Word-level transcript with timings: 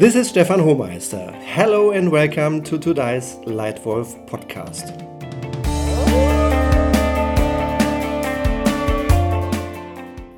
This 0.00 0.14
is 0.14 0.30
Stefan 0.30 0.60
Homeister. 0.60 1.30
Hello 1.42 1.90
and 1.90 2.10
welcome 2.10 2.62
to 2.62 2.78
today's 2.78 3.34
Leitwolf 3.44 4.26
podcast. 4.26 4.96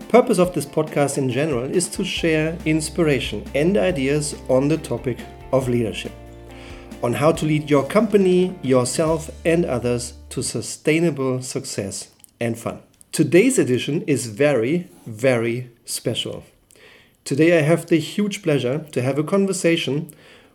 Purpose 0.09 0.41
of 0.41 0.53
this 0.53 0.67
podcast 0.67 1.17
in 1.17 1.31
general 1.31 1.63
is 1.63 1.89
to 1.91 2.05
share 2.05 2.59
inspiration 2.65 3.49
and 3.55 3.79
ideas 3.79 4.35
on 4.49 4.67
the 4.67 4.79
topic 4.79 5.21
of 5.53 5.69
leadership. 5.69 6.11
On 7.05 7.13
how 7.13 7.31
to 7.31 7.47
lead 7.47 7.71
your 7.71 7.87
company, 7.87 8.59
yourself 8.63 9.31
and 9.45 9.65
others 9.65 10.15
to 10.31 10.43
sustainable 10.43 11.41
success 11.41 12.11
and 12.41 12.59
fun. 12.59 12.83
Today's 13.13 13.61
edition 13.61 14.03
is 14.09 14.27
very, 14.27 14.89
very 15.07 15.71
special. 15.85 16.43
Today, 17.25 17.57
I 17.57 17.63
have 17.63 17.87
the 17.87 18.01
huge 18.01 18.43
pleasure 18.43 18.81
to 18.91 19.01
have 19.01 19.17
a 19.17 19.23
conversation 19.23 20.13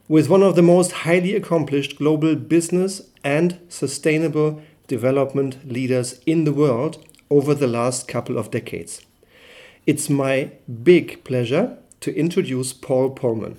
with 0.09 0.27
one 0.27 0.43
of 0.43 0.57
the 0.57 0.61
most 0.61 0.91
highly 0.91 1.33
accomplished 1.33 1.97
global 1.97 2.35
business 2.35 3.03
and 3.23 3.57
sustainable 3.69 4.61
development 4.87 5.71
leaders 5.71 6.19
in 6.25 6.43
the 6.43 6.51
world 6.51 7.01
over 7.29 7.53
the 7.53 7.67
last 7.67 8.09
couple 8.09 8.37
of 8.37 8.51
decades. 8.51 9.01
It's 9.85 10.09
my 10.09 10.51
big 10.83 11.23
pleasure 11.23 11.77
to 12.01 12.13
introduce 12.13 12.73
Paul 12.73 13.15
Polman. 13.15 13.55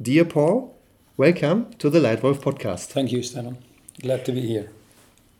Dear 0.00 0.24
Paul, 0.24 0.74
welcome 1.18 1.74
to 1.74 1.90
the 1.90 2.00
Leitwolf 2.00 2.38
podcast. 2.38 2.86
Thank 2.86 3.12
you, 3.12 3.22
Stefan. 3.22 3.58
Glad 4.00 4.24
to 4.24 4.32
be 4.32 4.40
here. 4.40 4.70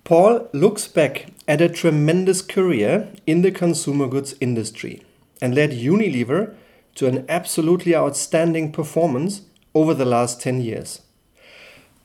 Paul 0.04 0.50
looks 0.52 0.86
back 0.86 1.32
at 1.48 1.62
a 1.62 1.70
tremendous 1.70 2.42
career 2.42 3.08
in 3.26 3.40
the 3.40 3.50
consumer 3.50 4.06
goods 4.06 4.34
industry 4.38 5.02
and 5.40 5.54
led 5.54 5.70
Unilever 5.70 6.54
to 6.96 7.06
an 7.06 7.24
absolutely 7.28 7.94
outstanding 7.94 8.72
performance 8.72 9.42
over 9.74 9.94
the 9.94 10.04
last 10.04 10.40
10 10.40 10.60
years. 10.60 11.02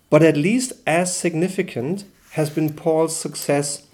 But 0.09 0.21
at 0.21 0.37
least 0.37 0.73
as 0.85 1.15
significant 1.15 2.03
has 2.31 2.49
been 2.49 2.73
Paul's 2.73 3.15
success 3.15 3.87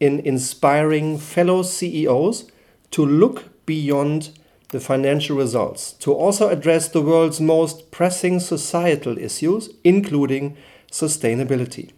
in 0.00 0.20
inspiring 0.20 1.18
fellow 1.18 1.62
CEOs 1.62 2.50
to 2.92 3.04
look 3.04 3.66
beyond 3.66 4.30
the 4.70 4.80
financial 4.80 5.36
results, 5.36 5.92
to 5.94 6.12
also 6.12 6.48
address 6.48 6.88
the 6.88 7.02
world's 7.02 7.40
most 7.40 7.90
pressing 7.90 8.40
societal 8.40 9.18
issues, 9.18 9.70
including 9.84 10.56
sustainability. 10.90 11.92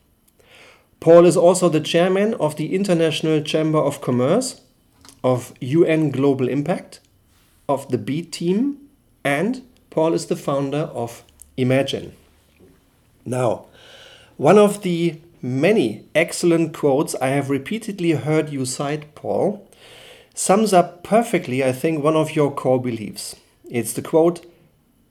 Paul 1.00 1.24
is 1.26 1.36
also 1.36 1.68
the 1.68 1.80
chairman 1.80 2.34
of 2.34 2.56
the 2.56 2.74
International 2.74 3.42
Chamber 3.42 3.78
of 3.78 4.00
Commerce, 4.00 4.60
of 5.22 5.52
UN 5.60 6.10
Global 6.10 6.48
Impact, 6.48 7.00
of 7.68 7.88
the 7.90 7.98
B 7.98 8.22
team, 8.22 8.78
and 9.24 9.62
Paul 9.90 10.14
is 10.14 10.26
the 10.26 10.36
founder 10.36 10.90
of 10.92 11.24
Imagine. 11.56 12.12
Now, 13.24 13.66
one 14.36 14.58
of 14.58 14.82
the 14.82 15.20
many 15.42 16.04
excellent 16.14 16.74
quotes 16.74 17.14
I 17.16 17.28
have 17.28 17.50
repeatedly 17.50 18.12
heard 18.12 18.50
you 18.50 18.64
cite, 18.64 19.14
Paul, 19.14 19.68
sums 20.34 20.72
up 20.72 21.02
perfectly, 21.02 21.64
I 21.64 21.72
think, 21.72 22.04
one 22.04 22.16
of 22.16 22.36
your 22.36 22.50
core 22.52 22.80
beliefs. 22.80 23.36
It's 23.70 23.92
the 23.94 24.02
quote 24.02 24.44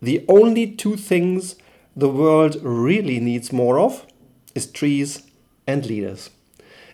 The 0.02 0.23
only 0.28 0.67
two 0.67 0.95
things 0.95 1.56
the 1.95 2.09
world 2.09 2.58
really 2.62 3.19
needs 3.19 3.52
more 3.52 3.80
of 3.80 4.06
is 4.53 4.67
trees 4.67 5.23
and 5.66 5.86
leaders. 5.86 6.30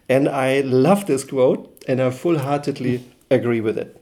And 0.08 0.28
I 0.28 0.62
love 0.62 1.08
this 1.08 1.24
quote 1.24 1.84
and 1.88 2.02
I 2.02 2.10
full 2.10 2.40
heartedly 2.40 3.04
agree 3.32 3.62
with 3.62 3.78
it. 3.78 4.01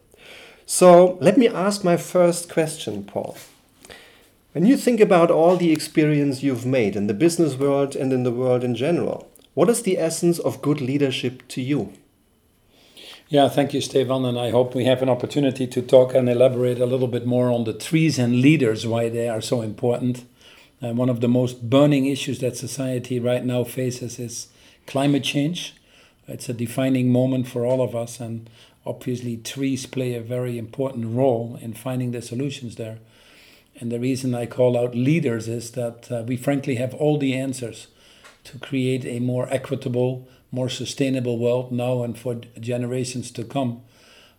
So 0.72 1.18
let 1.20 1.36
me 1.36 1.48
ask 1.48 1.84
my 1.84 1.98
first 1.98 2.48
question, 2.48 3.04
Paul. 3.04 3.36
When 4.52 4.68
you 4.68 4.78
think 4.78 5.00
about 5.00 5.32
all 5.32 5.58
the 5.58 5.72
experience 5.72 6.44
you've 6.44 6.64
made 6.64 6.96
in 6.96 7.08
the 7.08 7.16
business 7.16 7.56
world 7.56 7.96
and 7.96 8.14
in 8.14 8.22
the 8.22 8.32
world 8.32 8.64
in 8.64 8.76
general, 8.76 9.28
what 9.56 9.68
is 9.68 9.82
the 9.82 9.98
essence 9.98 10.38
of 10.38 10.62
good 10.62 10.80
leadership 10.80 11.48
to 11.48 11.62
you? 11.64 11.94
Yeah, 13.30 13.50
thank 13.50 13.74
you, 13.74 13.82
Stefan. 13.82 14.26
And 14.26 14.38
I 14.38 14.52
hope 14.52 14.76
we 14.76 14.86
have 14.86 15.02
an 15.02 15.10
opportunity 15.10 15.66
to 15.66 15.82
talk 15.82 16.14
and 16.14 16.30
elaborate 16.30 16.80
a 16.80 16.86
little 16.86 17.08
bit 17.08 17.26
more 17.26 17.50
on 17.50 17.64
the 17.64 17.74
trees 17.74 18.20
and 18.20 18.40
leaders, 18.40 18.86
why 18.86 19.10
they 19.10 19.28
are 19.28 19.42
so 19.42 19.64
important. 19.64 20.24
And 20.82 21.00
one 21.00 21.10
of 21.10 21.20
the 21.20 21.28
most 21.28 21.68
burning 21.68 22.06
issues 22.06 22.42
that 22.42 22.58
society 22.58 23.20
right 23.20 23.44
now 23.44 23.64
faces 23.64 24.20
is 24.20 24.50
climate 24.86 25.24
change. 25.24 25.74
It's 26.28 26.48
a 26.48 26.54
defining 26.54 27.12
moment 27.12 27.48
for 27.48 27.66
all 27.66 27.82
of 27.82 27.96
us. 27.96 28.20
And 28.20 28.48
obviously 28.86 29.38
trees 29.38 29.86
play 29.86 30.16
a 30.16 30.22
very 30.22 30.58
important 30.58 31.16
role 31.16 31.58
in 31.62 31.74
finding 31.74 32.12
the 32.12 32.22
solutions 32.22 32.76
there. 32.76 33.00
And 33.80 33.92
the 33.92 34.00
reason 34.00 34.36
I 34.36 34.46
call 34.46 34.78
out 34.78 34.96
leaders 34.96 35.48
is 35.48 35.72
that 35.72 36.12
uh, 36.12 36.24
we 36.28 36.36
frankly 36.38 36.76
have 36.76 36.94
all 36.94 37.18
the 37.18 37.34
answers 37.34 37.88
to 38.46 38.60
create 38.60 39.06
a 39.06 39.20
more 39.20 39.48
equitable, 39.50 40.28
more 40.52 40.70
sustainable 40.70 41.38
world 41.38 41.72
now 41.72 42.04
and 42.04 42.18
for 42.18 42.36
generations 42.60 43.32
to 43.32 43.44
come. 43.44 43.82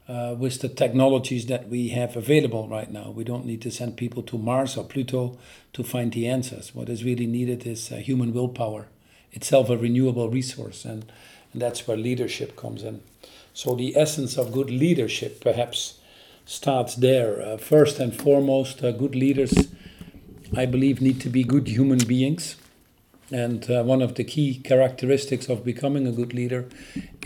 Uh, 0.09 0.35
with 0.37 0.61
the 0.61 0.69
technologies 0.69 1.47
that 1.47 1.69
we 1.69 1.91
have 1.91 2.17
available 2.17 2.67
right 2.67 2.91
now, 2.91 3.11
we 3.11 3.23
don't 3.23 3.47
need 3.47 3.63
to 3.63 3.71
send 3.71 3.97
people 3.97 4.25
to 4.25 4.37
Mars 4.37 4.77
or 4.77 4.85
Pluto 4.85 5.39
to 5.73 5.85
find 5.85 6.13
the 6.13 6.27
answers. 6.27 6.75
What 6.75 6.89
is 6.89 7.05
really 7.05 7.27
needed 7.27 7.65
is 7.65 7.93
uh, 7.93 7.97
human 7.97 8.35
willpower, 8.35 8.89
itself 9.31 9.71
a 9.71 9.77
renewable 9.77 10.29
resource, 10.29 10.85
and, 10.85 11.05
and 11.53 11.63
that's 11.63 11.87
where 11.87 11.97
leadership 11.97 12.57
comes 12.57 12.83
in. 12.83 13.03
So 13.63 13.75
the 13.75 13.95
essence 13.95 14.39
of 14.39 14.53
good 14.53 14.71
leadership 14.71 15.43
perhaps 15.43 15.99
starts 16.47 16.95
there. 16.95 17.43
Uh, 17.43 17.59
first 17.59 17.99
and 17.99 18.19
foremost, 18.19 18.83
uh, 18.83 18.91
good 18.91 19.15
leaders, 19.15 19.69
I 20.57 20.65
believe, 20.65 21.03
need 21.03 21.21
to 21.21 21.29
be 21.29 21.45
good 21.45 21.69
human 21.69 21.99
beings. 21.99 22.57
And 23.31 23.71
uh, 23.71 23.83
one 23.83 24.01
of 24.01 24.15
the 24.15 24.25
key 24.25 24.55
characteristics 24.65 25.51
of 25.51 25.63
becoming 25.63 26.07
a 26.07 26.11
good 26.11 26.33
leader 26.33 26.71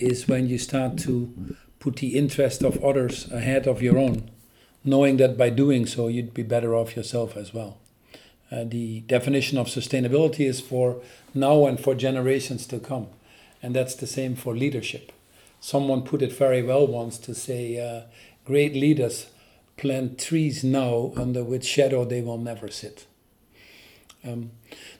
is 0.00 0.26
when 0.26 0.48
you 0.48 0.58
start 0.58 0.98
to 1.06 1.32
put 1.78 1.98
the 1.98 2.18
interest 2.18 2.64
of 2.64 2.82
others 2.82 3.30
ahead 3.30 3.68
of 3.68 3.80
your 3.80 3.96
own, 3.96 4.28
knowing 4.82 5.18
that 5.18 5.38
by 5.38 5.50
doing 5.50 5.86
so, 5.86 6.08
you'd 6.08 6.34
be 6.34 6.42
better 6.42 6.74
off 6.74 6.96
yourself 6.96 7.36
as 7.36 7.54
well. 7.54 7.78
Uh, 8.50 8.64
the 8.64 9.02
definition 9.02 9.56
of 9.56 9.68
sustainability 9.68 10.48
is 10.48 10.60
for 10.60 11.00
now 11.32 11.64
and 11.64 11.78
for 11.78 11.94
generations 11.94 12.66
to 12.66 12.80
come. 12.80 13.06
And 13.62 13.72
that's 13.72 13.94
the 13.94 14.08
same 14.08 14.34
for 14.34 14.56
leadership 14.56 15.12
someone 15.64 16.02
put 16.02 16.20
it 16.20 16.30
very 16.30 16.62
well 16.62 16.86
once 16.86 17.16
to 17.16 17.34
say, 17.34 17.80
uh, 17.80 18.02
great 18.44 18.74
leaders 18.74 19.28
plant 19.78 20.18
trees 20.18 20.62
now 20.62 21.10
under 21.16 21.42
which 21.42 21.64
shadow 21.64 22.04
they 22.04 22.20
will 22.20 22.36
never 22.36 22.68
sit. 22.68 23.06
Um, 24.22 24.50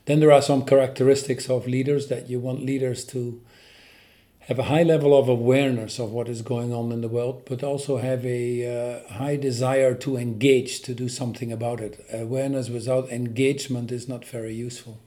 then 0.07 0.21
there 0.21 0.33
are 0.33 0.41
some 0.41 0.65
characteristics 0.65 1.51
of 1.51 1.67
leaders 1.67 2.09
that 2.09 2.31
you 2.31 2.41
want 2.41 2.65
leaders 2.65 3.05
to 3.09 3.43
have 4.49 4.59
a 4.59 4.65
high 4.65 4.83
level 4.83 5.15
of 5.15 5.29
awareness 5.29 5.99
of 5.99 6.13
what 6.13 6.31
is 6.31 6.41
going 6.41 6.73
on 6.73 6.91
in 6.93 7.03
the 7.03 7.09
world, 7.09 7.43
but 7.45 7.63
also 7.63 7.99
have 7.99 8.25
a 8.25 9.05
uh, 9.05 9.13
high 9.15 9.37
desire 9.37 9.95
to 9.97 10.17
engage, 10.17 10.81
to 10.81 10.95
do 10.95 11.11
something 11.11 11.53
about 11.53 11.81
it. 11.81 12.03
Awareness 12.11 12.71
without 12.71 13.11
engagement 13.11 13.93
is 13.93 14.09
not 14.09 14.25
very 14.25 14.55
useful. 14.55 14.99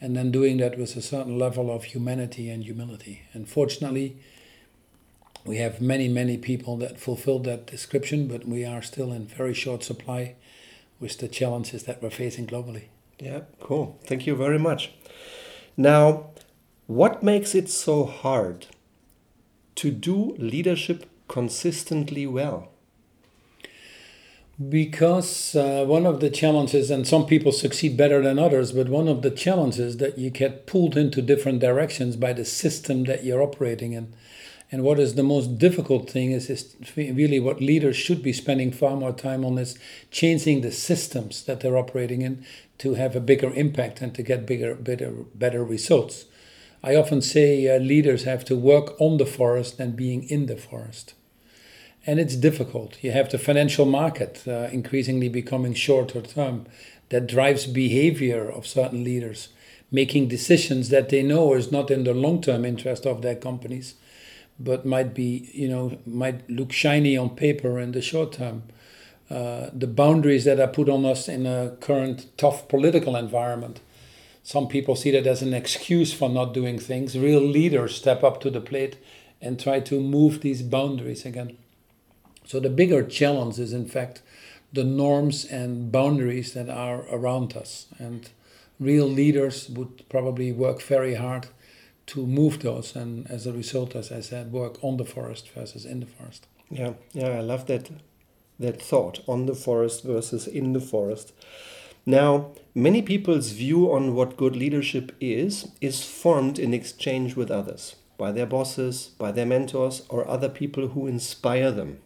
And 0.00 0.16
then 0.16 0.32
doing 0.32 0.56
that 0.56 0.76
with 0.76 0.96
a 0.96 1.02
certain 1.02 1.38
level 1.38 1.70
of 1.70 1.84
humanity 1.84 2.50
and 2.50 2.64
humility. 2.64 3.22
And 3.32 3.48
fortunately, 3.48 4.16
we 5.46 5.58
have 5.58 5.80
many, 5.80 6.08
many 6.08 6.36
people 6.36 6.76
that 6.78 6.98
fulfill 6.98 7.38
that 7.40 7.66
description, 7.66 8.28
but 8.28 8.46
we 8.46 8.64
are 8.64 8.82
still 8.82 9.12
in 9.12 9.26
very 9.26 9.54
short 9.54 9.82
supply 9.84 10.34
with 11.00 11.18
the 11.18 11.28
challenges 11.28 11.84
that 11.84 12.02
we're 12.02 12.10
facing 12.10 12.46
globally. 12.46 12.84
Yeah, 13.18 13.40
cool. 13.60 13.98
Thank 14.04 14.26
you 14.26 14.34
very 14.34 14.58
much. 14.58 14.92
Now, 15.76 16.30
what 16.86 17.22
makes 17.22 17.54
it 17.54 17.68
so 17.68 18.04
hard 18.04 18.66
to 19.76 19.90
do 19.90 20.36
leadership 20.38 21.08
consistently 21.28 22.26
well? 22.26 22.68
Because 24.70 25.54
uh, 25.54 25.84
one 25.86 26.06
of 26.06 26.20
the 26.20 26.30
challenges, 26.30 26.90
and 26.90 27.06
some 27.06 27.26
people 27.26 27.52
succeed 27.52 27.96
better 27.96 28.22
than 28.22 28.38
others, 28.38 28.72
but 28.72 28.88
one 28.88 29.06
of 29.06 29.20
the 29.20 29.30
challenges 29.30 29.98
that 29.98 30.16
you 30.16 30.30
get 30.30 30.66
pulled 30.66 30.96
into 30.96 31.20
different 31.20 31.60
directions 31.60 32.16
by 32.16 32.32
the 32.32 32.44
system 32.44 33.04
that 33.04 33.22
you're 33.22 33.42
operating 33.42 33.92
in. 33.92 34.14
And 34.76 34.84
what 34.84 35.00
is 35.00 35.14
the 35.14 35.22
most 35.22 35.58
difficult 35.58 36.10
thing 36.10 36.32
is, 36.32 36.50
is 36.50 36.76
really 36.94 37.40
what 37.40 37.62
leaders 37.62 37.96
should 37.96 38.22
be 38.22 38.34
spending 38.34 38.70
far 38.70 38.94
more 38.94 39.14
time 39.14 39.42
on 39.42 39.56
is 39.56 39.78
changing 40.10 40.60
the 40.60 40.70
systems 40.70 41.44
that 41.44 41.60
they're 41.60 41.78
operating 41.78 42.20
in 42.20 42.44
to 42.80 42.92
have 42.92 43.16
a 43.16 43.20
bigger 43.20 43.50
impact 43.54 44.02
and 44.02 44.14
to 44.14 44.22
get 44.22 44.44
bigger, 44.44 44.74
better, 44.74 45.12
better 45.34 45.64
results. 45.64 46.26
I 46.82 46.94
often 46.94 47.22
say 47.22 47.74
uh, 47.74 47.78
leaders 47.78 48.24
have 48.24 48.44
to 48.44 48.54
work 48.54 49.00
on 49.00 49.16
the 49.16 49.24
forest 49.24 49.78
than 49.78 49.92
being 49.92 50.24
in 50.24 50.44
the 50.44 50.58
forest. 50.58 51.14
And 52.06 52.20
it's 52.20 52.36
difficult. 52.36 53.02
You 53.02 53.12
have 53.12 53.30
the 53.30 53.38
financial 53.38 53.86
market 53.86 54.42
uh, 54.46 54.68
increasingly 54.70 55.30
becoming 55.30 55.72
shorter 55.72 56.20
term 56.20 56.66
that 57.08 57.26
drives 57.26 57.64
behavior 57.66 58.46
of 58.46 58.66
certain 58.66 59.04
leaders, 59.04 59.48
making 59.90 60.28
decisions 60.28 60.90
that 60.90 61.08
they 61.08 61.22
know 61.22 61.54
is 61.54 61.72
not 61.72 61.90
in 61.90 62.04
the 62.04 62.12
long 62.12 62.42
term 62.42 62.66
interest 62.66 63.06
of 63.06 63.22
their 63.22 63.36
companies 63.36 63.94
but 64.58 64.86
might 64.86 65.14
be 65.14 65.50
you 65.52 65.68
know 65.68 65.98
might 66.06 66.48
look 66.50 66.72
shiny 66.72 67.16
on 67.16 67.30
paper 67.30 67.78
in 67.78 67.92
the 67.92 68.02
short 68.02 68.32
term 68.32 68.62
uh, 69.28 69.70
the 69.72 69.88
boundaries 69.88 70.44
that 70.44 70.60
are 70.60 70.68
put 70.68 70.88
on 70.88 71.04
us 71.04 71.28
in 71.28 71.46
a 71.46 71.76
current 71.80 72.26
tough 72.36 72.68
political 72.68 73.16
environment. 73.16 73.80
Some 74.44 74.68
people 74.68 74.94
see 74.94 75.10
that 75.10 75.26
as 75.26 75.42
an 75.42 75.52
excuse 75.52 76.12
for 76.12 76.28
not 76.28 76.54
doing 76.54 76.78
things. 76.78 77.18
Real 77.18 77.40
leaders 77.40 77.96
step 77.96 78.22
up 78.22 78.40
to 78.42 78.50
the 78.50 78.60
plate 78.60 78.98
and 79.40 79.58
try 79.58 79.80
to 79.80 80.00
move 80.00 80.40
these 80.40 80.62
boundaries 80.62 81.26
again. 81.26 81.56
So 82.44 82.60
the 82.60 82.70
bigger 82.70 83.02
challenge 83.02 83.58
is, 83.58 83.72
in 83.72 83.86
fact, 83.86 84.22
the 84.72 84.84
norms 84.84 85.44
and 85.44 85.90
boundaries 85.90 86.54
that 86.54 86.68
are 86.68 87.04
around 87.10 87.56
us. 87.56 87.86
And 87.98 88.30
real 88.78 89.06
leaders 89.06 89.68
would 89.68 90.08
probably 90.08 90.52
work 90.52 90.80
very 90.80 91.14
hard 91.14 91.48
to 92.06 92.26
move 92.26 92.60
those, 92.60 92.94
and 92.94 93.28
as 93.30 93.46
a 93.46 93.52
result, 93.52 93.96
as 93.96 94.12
I 94.12 94.20
said, 94.20 94.52
work 94.52 94.82
on 94.82 94.96
the 94.96 95.04
forest 95.04 95.50
versus 95.50 95.84
in 95.84 96.00
the 96.00 96.06
forest. 96.06 96.46
Yeah, 96.70 96.94
yeah, 97.12 97.28
I 97.28 97.40
love 97.40 97.66
that 97.66 97.90
that 98.58 98.80
thought 98.80 99.20
on 99.28 99.46
the 99.46 99.54
forest 99.54 100.02
versus 100.02 100.46
in 100.46 100.72
the 100.72 100.80
forest. 100.80 101.32
Now, 102.06 102.52
many 102.74 103.02
people's 103.02 103.50
view 103.50 103.92
on 103.92 104.14
what 104.14 104.36
good 104.36 104.56
leadership 104.56 105.14
is 105.20 105.68
is 105.80 106.04
formed 106.04 106.58
in 106.58 106.72
exchange 106.72 107.36
with 107.36 107.50
others, 107.50 107.96
by 108.16 108.32
their 108.32 108.46
bosses, 108.46 109.08
by 109.18 109.32
their 109.32 109.46
mentors, 109.46 110.02
or 110.08 110.26
other 110.28 110.48
people 110.48 110.88
who 110.88 111.06
inspire 111.06 111.70
them. 111.70 111.98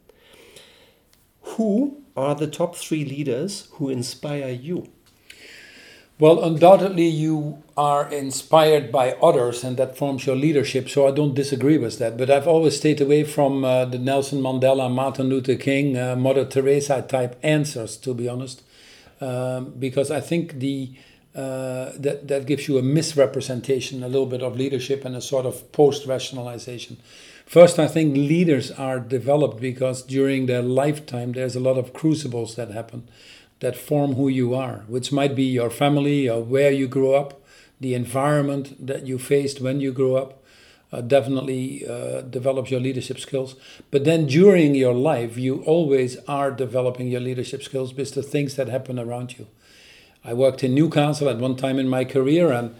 Who 1.42 2.02
are 2.16 2.34
the 2.34 2.46
top 2.46 2.76
three 2.76 3.04
leaders 3.04 3.68
who 3.72 3.88
inspire 3.88 4.50
you? 4.50 4.88
Well, 6.20 6.44
undoubtedly, 6.44 7.06
you 7.06 7.62
are 7.78 8.06
inspired 8.12 8.92
by 8.92 9.12
others, 9.22 9.64
and 9.64 9.78
that 9.78 9.96
forms 9.96 10.26
your 10.26 10.36
leadership. 10.36 10.90
So 10.90 11.08
I 11.08 11.12
don't 11.12 11.32
disagree 11.32 11.78
with 11.78 11.98
that. 11.98 12.18
But 12.18 12.28
I've 12.28 12.46
always 12.46 12.76
stayed 12.76 13.00
away 13.00 13.24
from 13.24 13.64
uh, 13.64 13.86
the 13.86 13.98
Nelson 13.98 14.42
Mandela, 14.42 14.92
Martin 14.92 15.30
Luther 15.30 15.54
King, 15.54 15.96
uh, 15.96 16.16
Mother 16.16 16.44
Teresa 16.44 17.00
type 17.00 17.38
answers, 17.42 17.96
to 17.96 18.12
be 18.12 18.28
honest, 18.28 18.62
um, 19.22 19.72
because 19.78 20.10
I 20.10 20.20
think 20.20 20.58
the 20.60 20.92
uh, 21.34 21.92
that 21.96 22.28
that 22.28 22.44
gives 22.44 22.68
you 22.68 22.76
a 22.76 22.82
misrepresentation, 22.82 24.02
a 24.02 24.08
little 24.08 24.26
bit 24.26 24.42
of 24.42 24.56
leadership, 24.56 25.06
and 25.06 25.16
a 25.16 25.22
sort 25.22 25.46
of 25.46 25.72
post-rationalization. 25.72 26.98
First, 27.46 27.78
I 27.78 27.88
think 27.88 28.14
leaders 28.14 28.70
are 28.72 29.00
developed 29.00 29.58
because 29.58 30.02
during 30.02 30.44
their 30.44 30.62
lifetime, 30.62 31.32
there's 31.32 31.56
a 31.56 31.60
lot 31.60 31.78
of 31.78 31.94
crucibles 31.94 32.56
that 32.56 32.72
happen 32.72 33.08
that 33.60 33.76
form 33.76 34.14
who 34.14 34.28
you 34.28 34.54
are, 34.54 34.84
which 34.88 35.12
might 35.12 35.34
be 35.34 35.44
your 35.44 35.70
family 35.70 36.28
or 36.28 36.42
where 36.42 36.72
you 36.72 36.88
grew 36.88 37.14
up, 37.14 37.40
the 37.78 37.94
environment 37.94 38.74
that 38.84 39.06
you 39.06 39.18
faced 39.18 39.60
when 39.60 39.80
you 39.80 39.92
grew 39.92 40.16
up. 40.16 40.36
Uh, 40.92 41.00
definitely 41.00 41.86
uh, 41.86 42.20
develops 42.22 42.68
your 42.68 42.80
leadership 42.80 43.20
skills. 43.20 43.54
But 43.92 44.02
then 44.04 44.26
during 44.26 44.74
your 44.74 44.92
life, 44.92 45.38
you 45.38 45.62
always 45.62 46.16
are 46.26 46.50
developing 46.50 47.06
your 47.06 47.20
leadership 47.20 47.62
skills 47.62 47.94
with 47.94 48.12
the 48.14 48.24
things 48.24 48.56
that 48.56 48.68
happen 48.68 48.98
around 48.98 49.38
you. 49.38 49.46
I 50.24 50.34
worked 50.34 50.64
in 50.64 50.74
Newcastle 50.74 51.28
at 51.28 51.38
one 51.38 51.54
time 51.54 51.78
in 51.78 51.88
my 51.88 52.04
career, 52.04 52.50
and 52.50 52.74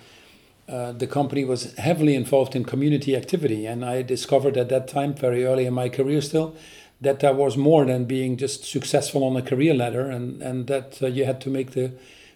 uh, 0.68 0.90
the 0.90 1.06
company 1.06 1.44
was 1.44 1.74
heavily 1.74 2.16
involved 2.16 2.56
in 2.56 2.64
community 2.64 3.14
activity. 3.14 3.64
And 3.64 3.84
I 3.84 4.02
discovered 4.02 4.56
at 4.56 4.68
that 4.70 4.88
time, 4.88 5.14
very 5.14 5.44
early 5.44 5.66
in 5.66 5.74
my 5.74 5.88
career 5.88 6.20
still, 6.20 6.56
that 7.00 7.20
there 7.20 7.32
was 7.32 7.56
more 7.56 7.84
than 7.84 8.04
being 8.04 8.36
just 8.36 8.64
successful 8.64 9.24
on 9.24 9.36
a 9.36 9.42
career 9.42 9.74
ladder 9.74 10.10
and, 10.10 10.42
and 10.42 10.66
that 10.66 11.02
uh, 11.02 11.06
you 11.06 11.24
had 11.24 11.40
to 11.40 11.50
make 11.50 11.70
the 11.72 11.92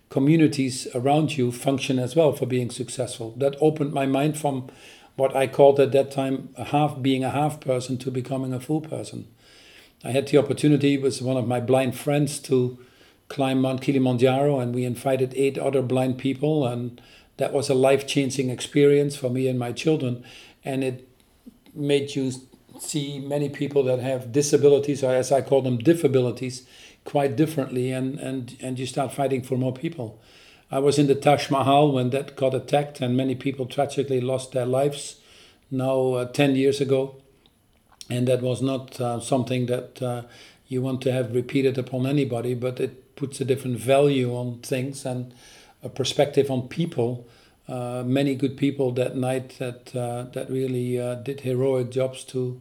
communities 0.08 0.86
around 0.94 1.36
you 1.36 1.52
function 1.52 1.98
as 1.98 2.16
well 2.16 2.32
for 2.32 2.46
being 2.46 2.70
successful. 2.70 3.34
That 3.36 3.56
opened 3.60 3.92
my 3.92 4.06
mind 4.06 4.38
from 4.38 4.70
what 5.16 5.36
I 5.36 5.46
called 5.46 5.78
at 5.80 5.92
that 5.92 6.10
time 6.10 6.50
a 6.56 6.64
half 6.64 7.00
being 7.00 7.24
a 7.24 7.30
half 7.30 7.60
person 7.60 7.98
to 7.98 8.10
becoming 8.10 8.52
a 8.52 8.60
full 8.60 8.80
person. 8.80 9.26
I 10.02 10.10
had 10.10 10.28
the 10.28 10.38
opportunity 10.38 10.98
with 10.98 11.20
one 11.22 11.36
of 11.36 11.46
my 11.46 11.60
blind 11.60 11.96
friends 11.96 12.38
to 12.40 12.78
climb 13.28 13.60
Mount 13.60 13.80
Kilimanjaro 13.80 14.60
and 14.60 14.74
we 14.74 14.84
invited 14.84 15.34
eight 15.34 15.58
other 15.58 15.82
blind 15.82 16.18
people 16.18 16.66
and 16.66 17.00
that 17.36 17.52
was 17.52 17.68
a 17.68 17.74
life-changing 17.74 18.50
experience 18.50 19.16
for 19.16 19.30
me 19.30 19.48
and 19.48 19.58
my 19.58 19.72
children 19.72 20.24
and 20.64 20.84
it 20.84 21.08
made 21.74 22.14
you 22.14 22.32
see 22.78 23.18
many 23.18 23.48
people 23.48 23.82
that 23.84 24.00
have 24.00 24.32
disabilities, 24.32 25.02
or 25.02 25.14
as 25.14 25.32
I 25.32 25.42
call 25.42 25.62
them, 25.62 25.78
diffabilities, 25.78 26.66
quite 27.04 27.36
differently, 27.36 27.92
and, 27.92 28.18
and, 28.18 28.56
and 28.60 28.78
you 28.78 28.86
start 28.86 29.12
fighting 29.12 29.42
for 29.42 29.56
more 29.56 29.72
people. 29.72 30.20
I 30.70 30.78
was 30.78 30.98
in 30.98 31.06
the 31.06 31.14
Taj 31.14 31.50
Mahal 31.50 31.92
when 31.92 32.10
that 32.10 32.36
got 32.36 32.54
attacked, 32.54 33.00
and 33.00 33.16
many 33.16 33.34
people 33.34 33.66
tragically 33.66 34.20
lost 34.20 34.52
their 34.52 34.66
lives 34.66 35.20
now 35.70 36.14
uh, 36.14 36.24
10 36.26 36.56
years 36.56 36.80
ago. 36.80 37.16
And 38.10 38.28
that 38.28 38.42
was 38.42 38.60
not 38.60 39.00
uh, 39.00 39.20
something 39.20 39.66
that 39.66 40.02
uh, 40.02 40.22
you 40.66 40.82
want 40.82 41.00
to 41.02 41.12
have 41.12 41.34
repeated 41.34 41.78
upon 41.78 42.06
anybody, 42.06 42.54
but 42.54 42.80
it 42.80 43.16
puts 43.16 43.40
a 43.40 43.44
different 43.44 43.78
value 43.78 44.34
on 44.34 44.58
things 44.60 45.06
and 45.06 45.32
a 45.82 45.88
perspective 45.88 46.50
on 46.50 46.68
people 46.68 47.26
uh, 47.66 48.02
many 48.04 48.34
good 48.34 48.56
people 48.56 48.92
that 48.92 49.16
night 49.16 49.56
that 49.58 49.96
uh, 49.96 50.24
that 50.32 50.50
really 50.50 51.00
uh, 51.00 51.14
did 51.14 51.40
heroic 51.40 51.90
jobs 51.90 52.22
to 52.24 52.60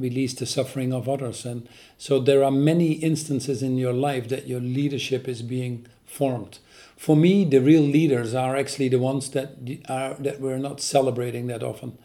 release 0.00 0.34
the 0.34 0.46
suffering 0.46 0.92
of 0.92 1.08
others. 1.08 1.44
And 1.44 1.68
so 1.96 2.18
there 2.18 2.42
are 2.42 2.50
many 2.50 2.92
instances 2.92 3.62
in 3.62 3.78
your 3.78 3.92
life 3.92 4.28
that 4.30 4.48
your 4.48 4.60
leadership 4.60 5.28
is 5.28 5.42
being 5.42 5.86
formed. 6.06 6.58
For 6.96 7.16
me, 7.16 7.44
the 7.44 7.60
real 7.60 7.82
leaders 7.82 8.34
are 8.34 8.56
actually 8.56 8.88
the 8.88 8.98
ones 8.98 9.30
that 9.30 9.58
are 9.88 10.14
that 10.14 10.40
we're 10.40 10.58
not 10.58 10.80
celebrating 10.80 11.46
that 11.46 11.62
often. 11.62 11.98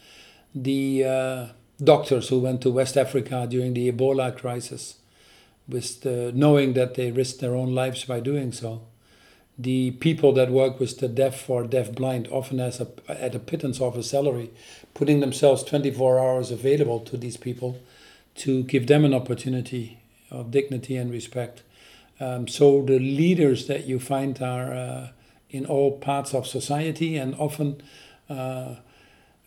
The 0.54 1.06
uh, 1.06 1.46
doctors 1.84 2.30
who 2.30 2.40
went 2.40 2.62
to 2.62 2.70
West 2.70 2.98
Africa 2.98 3.48
during 3.50 3.74
the 3.74 3.92
Ebola 3.92 4.38
crisis, 4.38 4.98
with 5.68 6.06
knowing 6.06 6.74
that 6.74 6.94
they 6.94 7.12
risked 7.12 7.40
their 7.40 7.56
own 7.56 7.74
lives 7.74 8.06
by 8.06 8.20
doing 8.20 8.52
so 8.52 8.84
the 9.58 9.92
people 9.92 10.34
that 10.34 10.52
work 10.52 10.80
with 10.80 11.00
the 11.00 11.08
deaf 11.08 11.50
or 11.50 11.64
deaf 11.64 11.92
blind 11.92 12.28
often 12.30 12.60
as 12.60 12.80
a, 12.80 12.88
at 13.08 13.34
a 13.34 13.40
pittance 13.40 13.82
of 13.82 13.98
a 13.98 14.04
salary, 14.04 14.52
putting 14.94 15.20
themselves 15.20 15.64
24 15.64 16.20
hours 16.20 16.52
available 16.52 17.00
to 17.00 17.18
these 17.18 17.38
people 17.38 17.80
to 18.36 18.64
give 18.64 18.86
them 18.86 19.04
an 19.04 19.14
opportunity 19.14 20.00
of 20.30 20.52
dignity 20.52 20.96
and 20.96 21.12
respect. 21.12 21.64
Um, 22.20 22.48
so 22.48 22.84
the 22.84 23.00
leaders 23.00 23.68
that 23.68 23.86
you 23.86 24.00
find 24.00 24.42
are 24.42 24.72
uh, 24.72 25.08
in 25.50 25.66
all 25.66 25.98
parts 25.98 26.34
of 26.34 26.46
society 26.46 27.18
and 27.18 27.34
often 27.36 27.82
uh, 28.30 28.76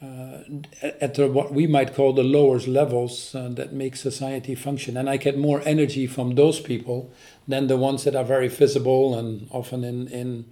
uh, 0.03 0.39
at 0.83 1.15
the, 1.15 1.29
what 1.29 1.53
we 1.53 1.67
might 1.67 1.95
call 1.95 2.13
the 2.15 2.23
lowest 2.23 2.67
levels 2.67 3.35
uh, 3.35 3.49
that 3.51 3.73
make 3.73 3.97
society 3.97 4.55
function. 4.55 4.97
And 4.97 5.11
I 5.11 5.19
get 5.19 5.37
more 5.37 5.61
energy 5.67 6.07
from 6.07 6.37
those 6.37 6.59
people 6.59 7.13
than 7.47 7.67
the 7.67 7.77
ones 7.77 8.05
that 8.05 8.17
are 8.17 8.25
very 8.25 8.49
visible 8.49 9.15
and 9.19 9.47
often 9.51 9.85
in, 9.85 10.09
in, 10.09 10.47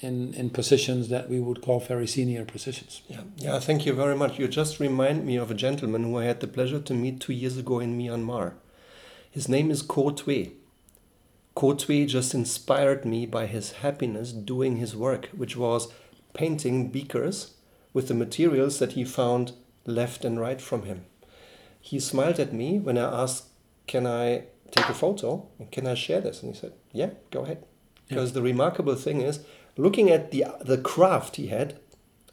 in, 0.00 0.34
in 0.34 0.50
positions 0.50 1.10
that 1.10 1.30
we 1.30 1.38
would 1.38 1.62
call 1.62 1.78
very 1.78 2.08
senior 2.08 2.44
positions. 2.44 3.02
Yeah, 3.06 3.20
yeah, 3.36 3.60
thank 3.60 3.86
you 3.86 3.92
very 3.92 4.16
much. 4.16 4.38
You 4.38 4.48
just 4.48 4.80
remind 4.80 5.24
me 5.24 5.36
of 5.36 5.50
a 5.50 5.54
gentleman 5.54 6.02
who 6.02 6.18
I 6.18 6.24
had 6.24 6.40
the 6.40 6.48
pleasure 6.48 6.80
to 6.80 6.94
meet 6.94 7.20
two 7.20 7.32
years 7.32 7.56
ago 7.56 7.78
in 7.78 7.96
Myanmar. 7.96 8.54
His 9.30 9.48
name 9.48 9.70
is 9.70 9.82
Ko 9.82 10.10
Twe. 10.10 10.52
Ko 11.54 11.74
Twe 11.74 12.06
just 12.08 12.34
inspired 12.34 13.04
me 13.04 13.26
by 13.26 13.46
his 13.46 13.72
happiness 13.72 14.32
doing 14.32 14.76
his 14.76 14.96
work, 14.96 15.28
which 15.36 15.56
was 15.56 15.92
painting 16.34 16.90
beakers 16.90 17.52
with 17.92 18.08
the 18.08 18.14
materials 18.14 18.78
that 18.78 18.92
he 18.92 19.04
found 19.04 19.52
left 19.86 20.24
and 20.24 20.40
right 20.40 20.60
from 20.60 20.84
him. 20.84 21.04
He 21.80 21.98
smiled 21.98 22.38
at 22.38 22.52
me 22.52 22.78
when 22.78 22.96
I 22.96 23.22
asked, 23.22 23.46
Can 23.86 24.06
I 24.06 24.44
take 24.70 24.88
a 24.88 24.94
photo? 24.94 25.48
Can 25.70 25.86
I 25.86 25.94
share 25.94 26.20
this? 26.20 26.42
And 26.42 26.54
he 26.54 26.60
said, 26.60 26.72
Yeah, 26.92 27.10
go 27.30 27.42
ahead. 27.42 27.64
Because 28.08 28.30
yeah. 28.30 28.34
the 28.34 28.42
remarkable 28.42 28.94
thing 28.94 29.20
is, 29.20 29.40
looking 29.76 30.10
at 30.10 30.30
the, 30.30 30.44
the 30.60 30.78
craft 30.78 31.36
he 31.36 31.48
had, 31.48 31.78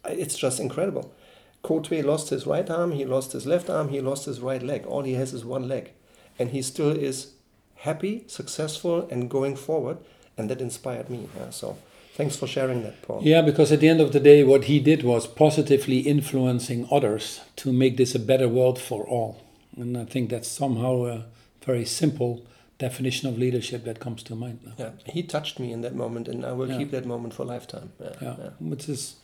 it's 0.06 0.38
just 0.38 0.60
incredible. 0.60 1.14
Ko 1.62 1.80
Twe 1.82 2.04
lost 2.04 2.30
his 2.30 2.46
right 2.46 2.70
arm, 2.70 2.94
he 2.94 3.06
lost 3.06 3.34
his 3.34 3.46
left 3.46 3.70
arm, 3.70 3.90
he 3.90 4.00
lost 4.00 4.26
his 4.26 4.40
right 4.40 4.64
leg. 4.64 4.86
All 4.86 5.04
he 5.04 5.14
has 5.14 5.34
is 5.34 5.44
one 5.44 5.68
leg. 5.68 5.92
And 6.38 6.52
he 6.52 6.62
still 6.62 6.92
is 6.92 7.34
happy, 7.76 8.24
successful, 8.28 9.08
and 9.12 9.30
going 9.30 9.56
forward. 9.56 9.98
And 10.38 10.50
that 10.50 10.62
inspired 10.62 11.10
me. 11.10 11.28
Yeah, 11.36 11.50
so 11.50 11.78
Thanks 12.20 12.36
for 12.36 12.48
sharing 12.48 12.84
that, 12.84 13.02
Paul. 13.02 13.22
Yeah, 13.24 13.42
because 13.42 13.72
at 13.72 13.80
the 13.80 13.88
end 13.88 14.02
of 14.02 14.12
the 14.12 14.20
day, 14.20 14.44
what 14.44 14.66
he 14.66 14.82
did 14.82 15.04
was 15.04 15.26
positively 15.26 16.00
influencing 16.00 16.86
others 16.92 17.40
to 17.56 17.72
make 17.72 17.96
this 17.96 18.14
a 18.14 18.20
better 18.20 18.50
world 18.50 18.78
for 18.78 19.08
all. 19.08 19.42
And 19.78 19.98
I 19.98 20.04
think 20.04 20.30
that's 20.30 20.50
somehow 20.50 21.06
a 21.06 21.26
very 21.66 21.86
simple 21.86 22.46
definition 22.78 23.30
of 23.30 23.38
leadership 23.38 23.86
that 23.86 24.02
comes 24.02 24.22
to 24.24 24.36
mind 24.36 24.60
now. 24.66 24.74
Yeah, 24.78 24.92
he 25.06 25.24
touched 25.24 25.62
me 25.62 25.72
in 25.72 25.80
that 25.80 25.96
moment, 25.96 26.28
and 26.28 26.46
I 26.46 26.52
will 26.52 26.68
yeah. 26.68 26.80
keep 26.80 26.92
that 26.92 27.06
moment 27.06 27.36
for 27.36 27.46
lifetime. 27.46 27.94
Yeah, 28.02 28.10
yeah. 28.22 28.36
yeah. 28.38 28.50
which 28.60 28.90
is, 28.90 29.16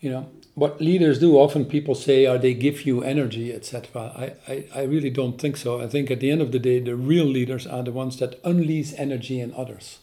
you 0.00 0.10
know, 0.10 0.28
what 0.56 0.80
leaders 0.80 1.20
do. 1.20 1.38
Often 1.38 1.66
people 1.66 1.94
say, 1.94 2.26
"Are 2.26 2.36
they 2.36 2.52
give 2.52 2.84
you 2.84 3.04
energy, 3.04 3.54
etc." 3.54 4.02
I, 4.24 4.52
I, 4.52 4.64
I 4.74 4.82
really 4.82 5.10
don't 5.10 5.40
think 5.40 5.56
so. 5.56 5.80
I 5.80 5.86
think 5.86 6.10
at 6.10 6.18
the 6.18 6.32
end 6.32 6.42
of 6.42 6.50
the 6.50 6.58
day, 6.58 6.80
the 6.80 6.96
real 6.96 7.26
leaders 7.26 7.64
are 7.64 7.84
the 7.84 7.92
ones 7.92 8.16
that 8.16 8.40
unleash 8.42 8.92
energy 8.98 9.38
in 9.38 9.54
others 9.54 10.00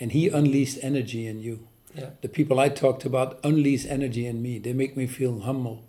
and 0.00 0.12
he 0.12 0.28
unleashed 0.28 0.78
energy 0.82 1.26
in 1.26 1.40
you. 1.40 1.68
Yeah. 1.94 2.10
The 2.22 2.28
people 2.28 2.58
I 2.58 2.68
talked 2.68 3.04
about 3.04 3.38
unleash 3.44 3.86
energy 3.86 4.26
in 4.26 4.42
me. 4.42 4.58
They 4.58 4.72
make 4.72 4.96
me 4.96 5.06
feel 5.06 5.40
humble. 5.40 5.84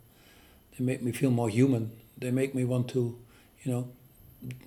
They 0.78 0.84
make 0.84 1.02
me 1.02 1.12
feel 1.12 1.32
more 1.32 1.50
human. 1.50 1.92
They 2.18 2.32
make 2.32 2.54
me 2.54 2.66
want 2.66 2.90
to, 2.90 3.18
you 3.64 3.72
know, 3.72 3.88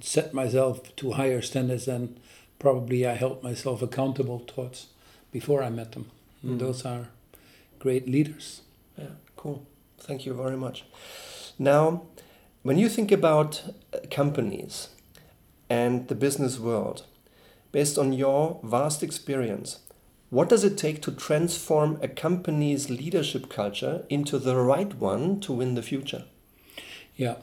set 0.01 0.33
myself 0.33 0.95
to 0.97 1.13
higher 1.13 1.43
standards 1.43 1.87
than 1.87 2.19
probably 2.59 3.07
I 3.07 3.15
held 3.15 3.43
myself 3.43 3.83
accountable 3.83 4.41
towards 4.41 4.87
before 5.33 5.63
I 5.63 5.71
met 5.71 5.93
them. 5.93 6.11
Mm. 6.45 6.59
Those 6.59 6.85
are 6.85 7.09
great 7.79 8.09
leaders. 8.09 8.63
Yeah, 8.97 9.17
cool. 9.37 9.67
Thank 9.99 10.25
you 10.25 10.35
very 10.35 10.57
much. 10.57 10.85
Now, 11.59 12.03
when 12.63 12.79
you 12.79 12.89
think 12.89 13.13
about 13.13 13.63
uh, 13.93 13.99
companies 14.11 14.89
and 15.69 16.09
the 16.09 16.15
business 16.15 16.59
world, 16.59 17.05
based 17.75 17.99
on 17.99 18.13
your 18.13 18.61
vast 18.63 19.03
experience, 19.03 19.81
what 20.31 20.49
does 20.49 20.63
it 20.63 20.79
take 20.79 21.03
to 21.03 21.11
transform 21.11 21.99
a 22.01 22.07
company's 22.07 22.89
leadership 22.89 23.51
culture 23.51 24.05
into 24.09 24.39
the 24.39 24.55
right 24.55 24.95
one 24.95 25.41
to 25.41 25.53
win 25.53 25.75
the 25.75 25.83
future? 25.83 26.23
Yeah. 27.17 27.35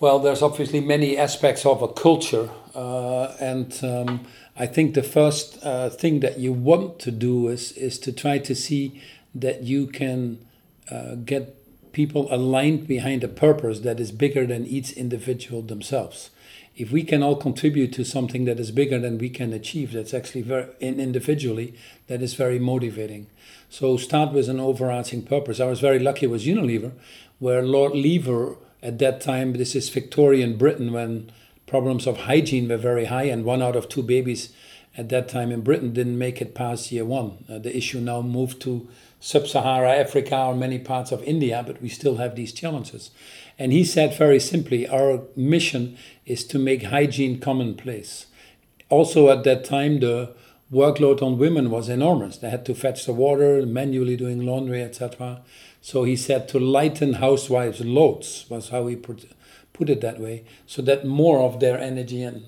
Well, 0.00 0.18
there's 0.18 0.42
obviously 0.42 0.80
many 0.80 1.16
aspects 1.16 1.64
of 1.64 1.80
a 1.80 1.86
culture, 1.86 2.50
uh, 2.74 3.36
and 3.40 3.72
um, 3.84 4.26
I 4.56 4.66
think 4.66 4.94
the 4.94 5.04
first 5.04 5.64
uh, 5.64 5.90
thing 5.90 6.18
that 6.20 6.40
you 6.40 6.52
want 6.52 6.98
to 7.06 7.12
do 7.12 7.46
is 7.46 7.70
is 7.72 8.00
to 8.00 8.12
try 8.12 8.38
to 8.38 8.54
see 8.54 9.00
that 9.32 9.62
you 9.62 9.86
can 9.86 10.44
uh, 10.90 11.14
get 11.14 11.54
people 11.92 12.26
aligned 12.34 12.88
behind 12.88 13.22
a 13.22 13.28
purpose 13.28 13.80
that 13.80 14.00
is 14.00 14.10
bigger 14.10 14.44
than 14.44 14.66
each 14.66 14.90
individual 14.92 15.62
themselves. 15.62 16.30
If 16.76 16.92
we 16.92 17.04
can 17.04 17.22
all 17.22 17.36
contribute 17.36 17.94
to 17.94 18.04
something 18.04 18.44
that 18.44 18.60
is 18.60 18.70
bigger 18.70 18.98
than 18.98 19.16
we 19.16 19.30
can 19.30 19.54
achieve, 19.54 19.92
that's 19.92 20.12
actually 20.12 20.42
very 20.42 20.66
individually 20.80 21.74
that 22.06 22.20
is 22.20 22.34
very 22.34 22.58
motivating. 22.58 23.28
So 23.70 23.96
start 23.96 24.34
with 24.34 24.48
an 24.50 24.60
overarching 24.60 25.22
purpose. 25.22 25.58
I 25.58 25.66
was 25.66 25.80
very 25.80 25.98
lucky 25.98 26.26
with 26.26 26.44
Unilever, 26.44 26.92
where 27.38 27.62
Lord 27.62 27.94
Lever 27.94 28.56
at 28.82 28.98
that 28.98 29.22
time, 29.22 29.54
this 29.54 29.74
is 29.74 29.88
Victorian 29.88 30.58
Britain 30.58 30.92
when 30.92 31.32
problems 31.66 32.06
of 32.06 32.18
hygiene 32.18 32.68
were 32.68 32.76
very 32.76 33.06
high, 33.06 33.24
and 33.24 33.44
one 33.44 33.62
out 33.62 33.74
of 33.74 33.88
two 33.88 34.02
babies 34.02 34.52
at 34.96 35.08
that 35.10 35.28
time 35.28 35.50
in 35.50 35.60
Britain 35.60 35.92
didn't 35.92 36.18
make 36.18 36.40
it 36.40 36.54
past 36.54 36.90
year 36.90 37.04
one. 37.04 37.44
Uh, 37.48 37.58
the 37.58 37.76
issue 37.76 38.00
now 38.00 38.22
moved 38.22 38.60
to 38.62 38.88
sub 39.20 39.46
Sahara 39.46 39.92
Africa 39.94 40.36
or 40.38 40.54
many 40.54 40.78
parts 40.78 41.12
of 41.12 41.22
India, 41.24 41.62
but 41.66 41.82
we 41.82 41.88
still 41.88 42.16
have 42.16 42.36
these 42.36 42.52
challenges. 42.52 43.10
And 43.58 43.72
he 43.72 43.84
said 43.84 44.16
very 44.16 44.40
simply 44.40 44.88
our 44.88 45.22
mission 45.34 45.96
is 46.24 46.44
to 46.44 46.58
make 46.58 46.84
hygiene 46.84 47.40
commonplace. 47.40 48.26
Also, 48.88 49.30
at 49.30 49.44
that 49.44 49.64
time, 49.64 50.00
the 50.00 50.34
workload 50.72 51.22
on 51.22 51.38
women 51.38 51.70
was 51.70 51.88
enormous. 51.88 52.38
They 52.38 52.50
had 52.50 52.66
to 52.66 52.74
fetch 52.74 53.06
the 53.06 53.12
water, 53.12 53.64
manually 53.66 54.16
doing 54.16 54.44
laundry, 54.44 54.82
etc. 54.82 55.42
So 55.80 56.04
he 56.04 56.16
said 56.16 56.48
to 56.48 56.58
lighten 56.58 57.14
housewives' 57.14 57.80
loads, 57.84 58.46
was 58.48 58.70
how 58.70 58.86
he 58.86 58.96
put, 58.96 59.24
put 59.72 59.90
it 59.90 60.00
that 60.00 60.20
way, 60.20 60.44
so 60.66 60.82
that 60.82 61.06
more 61.06 61.40
of 61.40 61.60
their 61.60 61.78
energy 61.78 62.22
and 62.22 62.46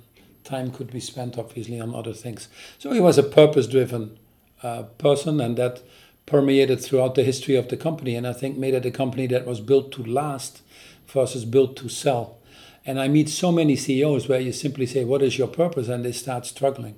time 0.49 0.71
could 0.71 0.91
be 0.91 1.01
spent, 1.01 1.39
obviously, 1.39 1.81
on 1.81 1.95
other 1.95 2.13
things. 2.13 2.49
So 2.79 2.93
he 2.93 3.01
was 3.01 3.19
a 3.19 3.23
purpose 3.23 3.67
driven 3.67 4.19
uh, 4.63 4.85
person, 4.99 5.41
and 5.41 5.57
that 5.57 5.83
permeated 6.27 6.81
throughout 6.81 7.15
the 7.15 7.25
history 7.25 7.57
of 7.57 7.69
the 7.69 7.77
company, 7.77 8.15
and 8.15 8.27
I 8.27 8.33
think 8.33 8.59
made 8.59 8.75
it 8.75 8.87
a 8.87 8.91
company 8.91 9.27
that 9.29 9.47
was 9.47 9.61
built 9.61 9.93
to 9.93 10.05
last 10.05 10.63
versus 11.07 11.45
built 11.45 11.77
to 11.79 11.89
sell. 11.89 12.39
And 12.85 13.01
I 13.01 13.09
meet 13.09 13.29
so 13.29 13.51
many 13.51 13.77
CEOs 13.77 14.29
where 14.29 14.41
you 14.41 14.53
simply 14.53 14.87
say, 14.87 15.05
"What 15.05 15.23
is 15.23 15.39
your 15.39 15.49
purpose?" 15.49 15.89
and 15.89 16.05
they 16.05 16.13
start 16.13 16.47
struggling. 16.47 16.97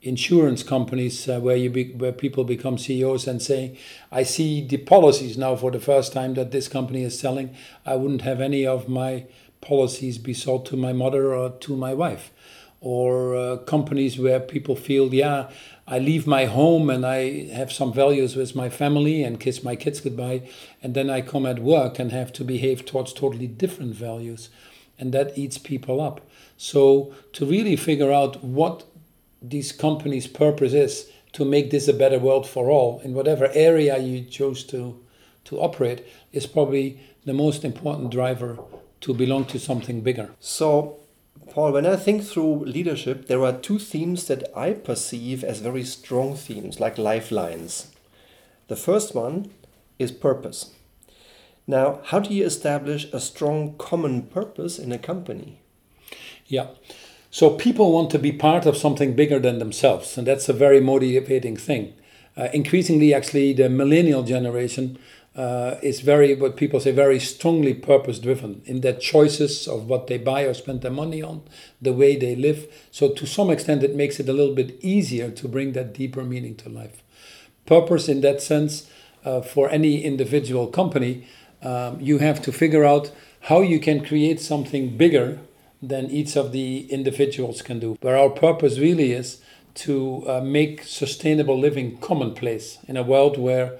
Insurance 0.00 0.62
companies 0.62 1.28
uh, 1.28 1.40
where 1.40 1.56
you 1.56 1.70
be, 1.70 1.92
where 1.92 2.12
people 2.12 2.44
become 2.44 2.78
CEOs 2.78 3.26
and 3.26 3.42
say, 3.42 3.76
"I 4.12 4.22
see 4.22 4.66
the 4.66 4.76
policies 4.76 5.36
now 5.36 5.56
for 5.56 5.70
the 5.70 5.80
first 5.80 6.12
time 6.12 6.34
that 6.34 6.50
this 6.50 6.68
company 6.68 7.02
is 7.02 7.18
selling. 7.18 7.50
I 7.84 7.96
wouldn't 7.96 8.22
have 8.22 8.40
any 8.40 8.66
of 8.66 8.88
my 8.88 9.24
policies 9.60 10.18
be 10.18 10.34
sold 10.34 10.66
to 10.66 10.76
my 10.76 10.92
mother 10.92 11.34
or 11.34 11.50
to 11.50 11.76
my 11.76 11.94
wife." 11.94 12.30
Or 12.80 13.36
uh, 13.36 13.56
companies 13.58 14.18
where 14.18 14.40
people 14.40 14.76
feel, 14.76 15.12
"Yeah, 15.12 15.50
I 15.86 15.98
leave 15.98 16.26
my 16.26 16.44
home 16.44 16.90
and 16.90 17.04
I 17.04 17.46
have 17.46 17.72
some 17.72 17.92
values 17.92 18.36
with 18.36 18.54
my 18.54 18.68
family 18.68 19.24
and 19.24 19.40
kiss 19.40 19.64
my 19.64 19.74
kids 19.74 20.00
goodbye, 20.00 20.42
and 20.82 20.94
then 20.94 21.10
I 21.10 21.22
come 21.22 21.46
at 21.46 21.58
work 21.58 21.98
and 21.98 22.12
have 22.12 22.32
to 22.34 22.44
behave 22.44 22.84
towards 22.84 23.12
totally 23.12 23.46
different 23.46 23.94
values, 23.94 24.50
and 24.98 25.12
that 25.12 25.36
eats 25.36 25.58
people 25.58 26.00
up. 26.00 26.20
So 26.56 27.14
to 27.32 27.46
really 27.46 27.76
figure 27.76 28.12
out 28.12 28.44
what 28.44 28.84
these 29.40 29.72
companies' 29.72 30.26
purpose 30.26 30.72
is 30.72 31.10
to 31.32 31.44
make 31.44 31.70
this 31.70 31.88
a 31.88 31.92
better 31.92 32.18
world 32.18 32.46
for 32.46 32.70
all 32.70 33.00
in 33.04 33.14
whatever 33.14 33.50
area 33.54 33.98
you 33.98 34.24
choose 34.24 34.64
to 34.64 35.00
to 35.44 35.58
operate 35.60 36.04
is 36.32 36.46
probably 36.46 37.00
the 37.24 37.32
most 37.32 37.64
important 37.64 38.10
driver 38.10 38.58
to 39.00 39.14
belong 39.14 39.46
to 39.46 39.58
something 39.58 40.02
bigger. 40.02 40.30
So 40.40 40.97
Paul, 41.50 41.72
when 41.72 41.86
I 41.86 41.96
think 41.96 42.24
through 42.24 42.64
leadership, 42.64 43.26
there 43.26 43.44
are 43.44 43.52
two 43.52 43.78
themes 43.78 44.26
that 44.26 44.44
I 44.56 44.72
perceive 44.72 45.42
as 45.42 45.60
very 45.60 45.84
strong 45.84 46.36
themes, 46.36 46.80
like 46.80 46.98
lifelines. 46.98 47.92
The 48.68 48.76
first 48.76 49.14
one 49.14 49.50
is 49.98 50.12
purpose. 50.12 50.72
Now, 51.66 52.00
how 52.04 52.20
do 52.20 52.32
you 52.32 52.44
establish 52.44 53.12
a 53.12 53.20
strong 53.20 53.74
common 53.78 54.22
purpose 54.22 54.78
in 54.78 54.92
a 54.92 54.98
company? 54.98 55.60
Yeah. 56.46 56.68
So 57.30 57.50
people 57.50 57.92
want 57.92 58.10
to 58.12 58.18
be 58.18 58.32
part 58.32 58.64
of 58.64 58.76
something 58.76 59.14
bigger 59.14 59.38
than 59.38 59.58
themselves, 59.58 60.16
and 60.16 60.26
that's 60.26 60.48
a 60.48 60.54
very 60.54 60.80
motivating 60.80 61.56
thing. 61.56 61.92
Uh, 62.36 62.48
increasingly, 62.54 63.12
actually, 63.12 63.52
the 63.52 63.68
millennial 63.68 64.22
generation 64.22 64.98
uh, 65.38 65.78
is 65.82 66.00
very 66.00 66.34
what 66.34 66.56
people 66.56 66.80
say 66.80 66.90
very 66.90 67.20
strongly 67.20 67.72
purpose 67.72 68.18
driven 68.18 68.60
in 68.64 68.80
their 68.80 68.94
choices 68.94 69.68
of 69.68 69.86
what 69.86 70.08
they 70.08 70.18
buy 70.18 70.42
or 70.42 70.52
spend 70.52 70.82
their 70.82 70.90
money 70.90 71.22
on 71.22 71.42
the 71.80 71.92
way 71.92 72.16
they 72.16 72.34
live. 72.34 72.66
So 72.90 73.12
to 73.12 73.24
some 73.24 73.48
extent 73.48 73.84
it 73.84 73.94
makes 73.94 74.18
it 74.18 74.28
a 74.28 74.32
little 74.32 74.54
bit 74.54 74.76
easier 74.82 75.30
to 75.30 75.48
bring 75.48 75.72
that 75.72 75.94
deeper 75.94 76.24
meaning 76.24 76.56
to 76.56 76.68
life. 76.68 77.04
Purpose 77.66 78.08
in 78.08 78.20
that 78.22 78.42
sense 78.42 78.90
uh, 79.24 79.40
for 79.40 79.70
any 79.70 80.02
individual 80.02 80.66
company 80.66 81.28
um, 81.62 82.00
you 82.00 82.18
have 82.18 82.42
to 82.42 82.52
figure 82.52 82.84
out 82.84 83.12
how 83.42 83.60
you 83.60 83.78
can 83.78 84.04
create 84.04 84.40
something 84.40 84.96
bigger 84.96 85.38
than 85.80 86.10
each 86.10 86.36
of 86.36 86.50
the 86.50 86.90
individuals 86.90 87.62
can 87.62 87.78
do. 87.78 87.96
Where 88.00 88.16
our 88.16 88.30
purpose 88.30 88.80
really 88.80 89.12
is 89.12 89.40
to 89.74 90.28
uh, 90.28 90.40
make 90.40 90.82
sustainable 90.82 91.56
living 91.56 91.98
commonplace 91.98 92.78
in 92.88 92.96
a 92.96 93.04
world 93.04 93.38
where 93.38 93.78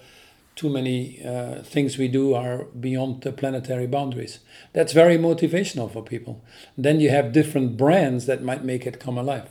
too 0.58 0.68
many 0.68 1.24
uh, 1.24 1.62
things 1.62 1.96
we 1.96 2.08
do 2.08 2.34
are 2.34 2.64
beyond 2.64 3.22
the 3.22 3.30
planetary 3.30 3.86
boundaries. 3.86 4.40
That's 4.72 4.92
very 4.92 5.16
motivational 5.16 5.90
for 5.90 6.02
people. 6.02 6.44
Then 6.76 6.98
you 6.98 7.10
have 7.10 7.32
different 7.32 7.76
brands 7.76 8.26
that 8.26 8.42
might 8.42 8.64
make 8.64 8.84
it 8.84 8.98
come 8.98 9.16
alive. 9.16 9.50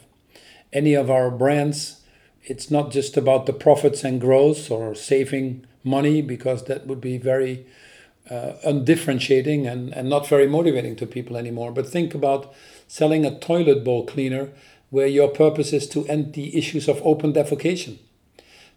Any 0.73 0.93
of 0.95 1.09
our 1.09 1.31
brands, 1.31 2.01
it's 2.43 2.69
not 2.69 2.91
just 2.91 3.15
about 3.15 3.45
the 3.45 3.53
profits 3.53 4.03
and 4.03 4.19
growth 4.19 4.69
or 4.69 4.93
saving 4.93 5.65
money, 5.81 6.21
because 6.21 6.65
that 6.65 6.85
would 6.87 6.99
be 6.99 7.17
very 7.17 7.65
uh, 8.29 8.53
undifferentiating 8.65 9.65
and, 9.65 9.93
and 9.93 10.09
not 10.09 10.27
very 10.27 10.45
motivating 10.45 10.97
to 10.97 11.05
people 11.05 11.37
anymore. 11.37 11.71
But 11.71 11.87
think 11.87 12.13
about 12.13 12.53
selling 12.89 13.23
a 13.23 13.39
toilet 13.39 13.85
bowl 13.85 14.05
cleaner 14.05 14.49
where 14.89 15.07
your 15.07 15.29
purpose 15.29 15.71
is 15.71 15.87
to 15.89 16.05
end 16.07 16.33
the 16.33 16.57
issues 16.57 16.89
of 16.89 17.01
open 17.05 17.31
defecation 17.31 17.99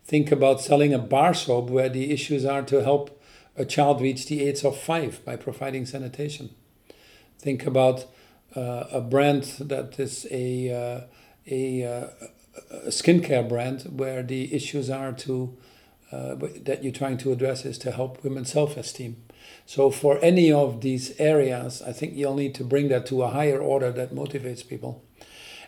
think 0.05 0.33
about 0.33 0.61
selling 0.61 0.93
a 0.93 0.99
bar 0.99 1.35
soap 1.35 1.71
where 1.71 1.89
the 1.89 2.11
issues 2.11 2.45
are 2.45 2.63
to 2.63 2.83
help 2.83 3.21
a 3.57 3.65
child 3.65 4.01
reach 4.01 4.27
the 4.27 4.43
age 4.43 4.65
of 4.65 4.77
five 4.77 5.25
by 5.25 5.37
providing 5.37 5.87
sanitation. 5.87 6.55
Think 7.39 7.67
about 7.67 8.07
uh, 8.57 8.85
a 8.91 9.01
brand 9.01 9.45
that 9.61 9.99
is 9.99 10.27
a, 10.31 10.71
uh, 10.71 11.01
a, 11.47 11.85
uh, 11.85 12.07
a, 12.71 12.89
skincare 12.89 13.49
brand 13.49 13.83
where 13.83 14.23
the 14.23 14.53
issues 14.55 14.91
are 14.91 15.13
to 15.13 15.57
uh, 16.13 16.35
that 16.63 16.83
you're 16.83 16.93
trying 16.93 17.17
to 17.17 17.31
address 17.31 17.65
is 17.65 17.79
to 17.79 17.93
help 17.93 18.25
women's 18.25 18.51
self-esteem. 18.51 19.17
So 19.65 19.91
for 19.91 20.19
any 20.21 20.51
of 20.51 20.81
these 20.81 21.13
areas, 21.21 21.83
I 21.83 21.93
think 21.93 22.17
you'll 22.17 22.35
need 22.35 22.55
to 22.57 22.65
bring 22.65 22.89
that 22.89 23.07
to 23.07 23.23
a 23.23 23.29
higher 23.29 23.61
order 23.61 23.93
that 23.93 24.13
motivates 24.13 24.67
people. 24.67 25.05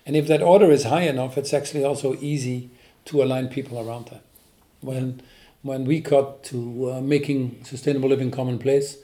And 0.05 0.17
if 0.17 0.27
that 0.27 0.43
order 0.43 0.73
is 0.73 0.85
high 0.85 1.03
enough, 1.03 1.39
it's 1.39 1.55
actually 1.55 1.85
also 1.85 2.17
easy 2.21 2.71
to 3.07 3.23
align 3.23 3.49
people 3.49 3.79
around 3.79 4.07
that 4.09 4.23
when 4.83 5.23
when 5.63 5.85
we 5.85 6.01
got 6.01 6.43
to 6.43 6.93
uh, 6.93 7.01
making 7.01 7.65
sustainable 7.65 8.09
living 8.09 8.31
commonplace, 8.31 8.99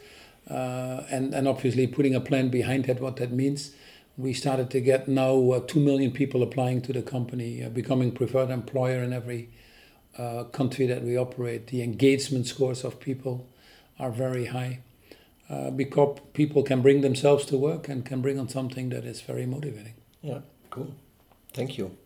uh, 0.51 1.05
and 1.11 1.33
and 1.33 1.49
obviously 1.49 1.87
putting 1.87 2.15
a 2.15 2.21
plan 2.21 2.49
behind 2.49 2.85
that, 2.87 3.01
what 3.01 3.17
that 3.17 3.31
means, 3.31 3.73
we 4.17 4.33
started 4.33 4.71
to 4.71 4.81
get 4.81 5.09
now 5.09 5.51
uh, 5.53 5.61
two 5.61 5.81
million 5.81 6.11
people 6.11 6.43
applying 6.43 6.83
to 6.83 6.93
the 6.93 7.03
company, 7.03 7.63
uh, 7.63 7.69
becoming 7.69 8.11
preferred 8.13 8.51
employer 8.51 9.03
in 9.03 9.13
every 9.13 9.51
uh, 10.19 10.45
country 10.45 10.87
that 10.87 11.03
we 11.03 11.17
operate. 11.17 11.69
The 11.69 11.83
engagement 11.83 12.47
scores 12.47 12.85
of 12.85 12.99
people 12.99 13.47
are 13.99 14.11
very 14.11 14.47
high. 14.47 14.81
Uh, 15.51 15.71
because 15.71 16.19
people 16.35 16.63
can 16.63 16.83
bring 16.83 17.01
themselves 17.01 17.47
to 17.47 17.57
work 17.57 17.89
and 17.89 18.05
can 18.05 18.21
bring 18.21 18.39
on 18.39 18.47
something 18.51 18.91
that 18.91 19.07
is 19.07 19.23
very 19.23 19.47
motivating. 19.47 19.95
Yeah, 20.21 20.41
cool. 20.69 20.95
Thank 21.55 21.79
you. 21.79 21.97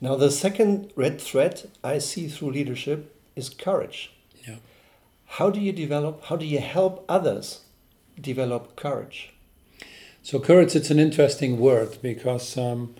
Now, 0.00 0.16
the 0.16 0.30
second 0.30 0.92
red 0.96 1.20
thread 1.20 1.68
I 1.84 1.98
see 1.98 2.28
through 2.28 2.52
leadership 2.52 3.14
is 3.36 3.50
courage. 3.50 4.12
Yeah. 4.46 4.56
How 5.26 5.50
do 5.50 5.60
you 5.60 5.72
develop, 5.72 6.24
how 6.24 6.36
do 6.36 6.46
you 6.46 6.58
help 6.58 7.04
others 7.08 7.60
develop 8.18 8.76
courage? 8.76 9.32
So 10.22 10.38
courage, 10.38 10.74
it's 10.74 10.90
an 10.90 10.98
interesting 10.98 11.58
word 11.58 11.98
because, 12.02 12.56
um, 12.56 12.94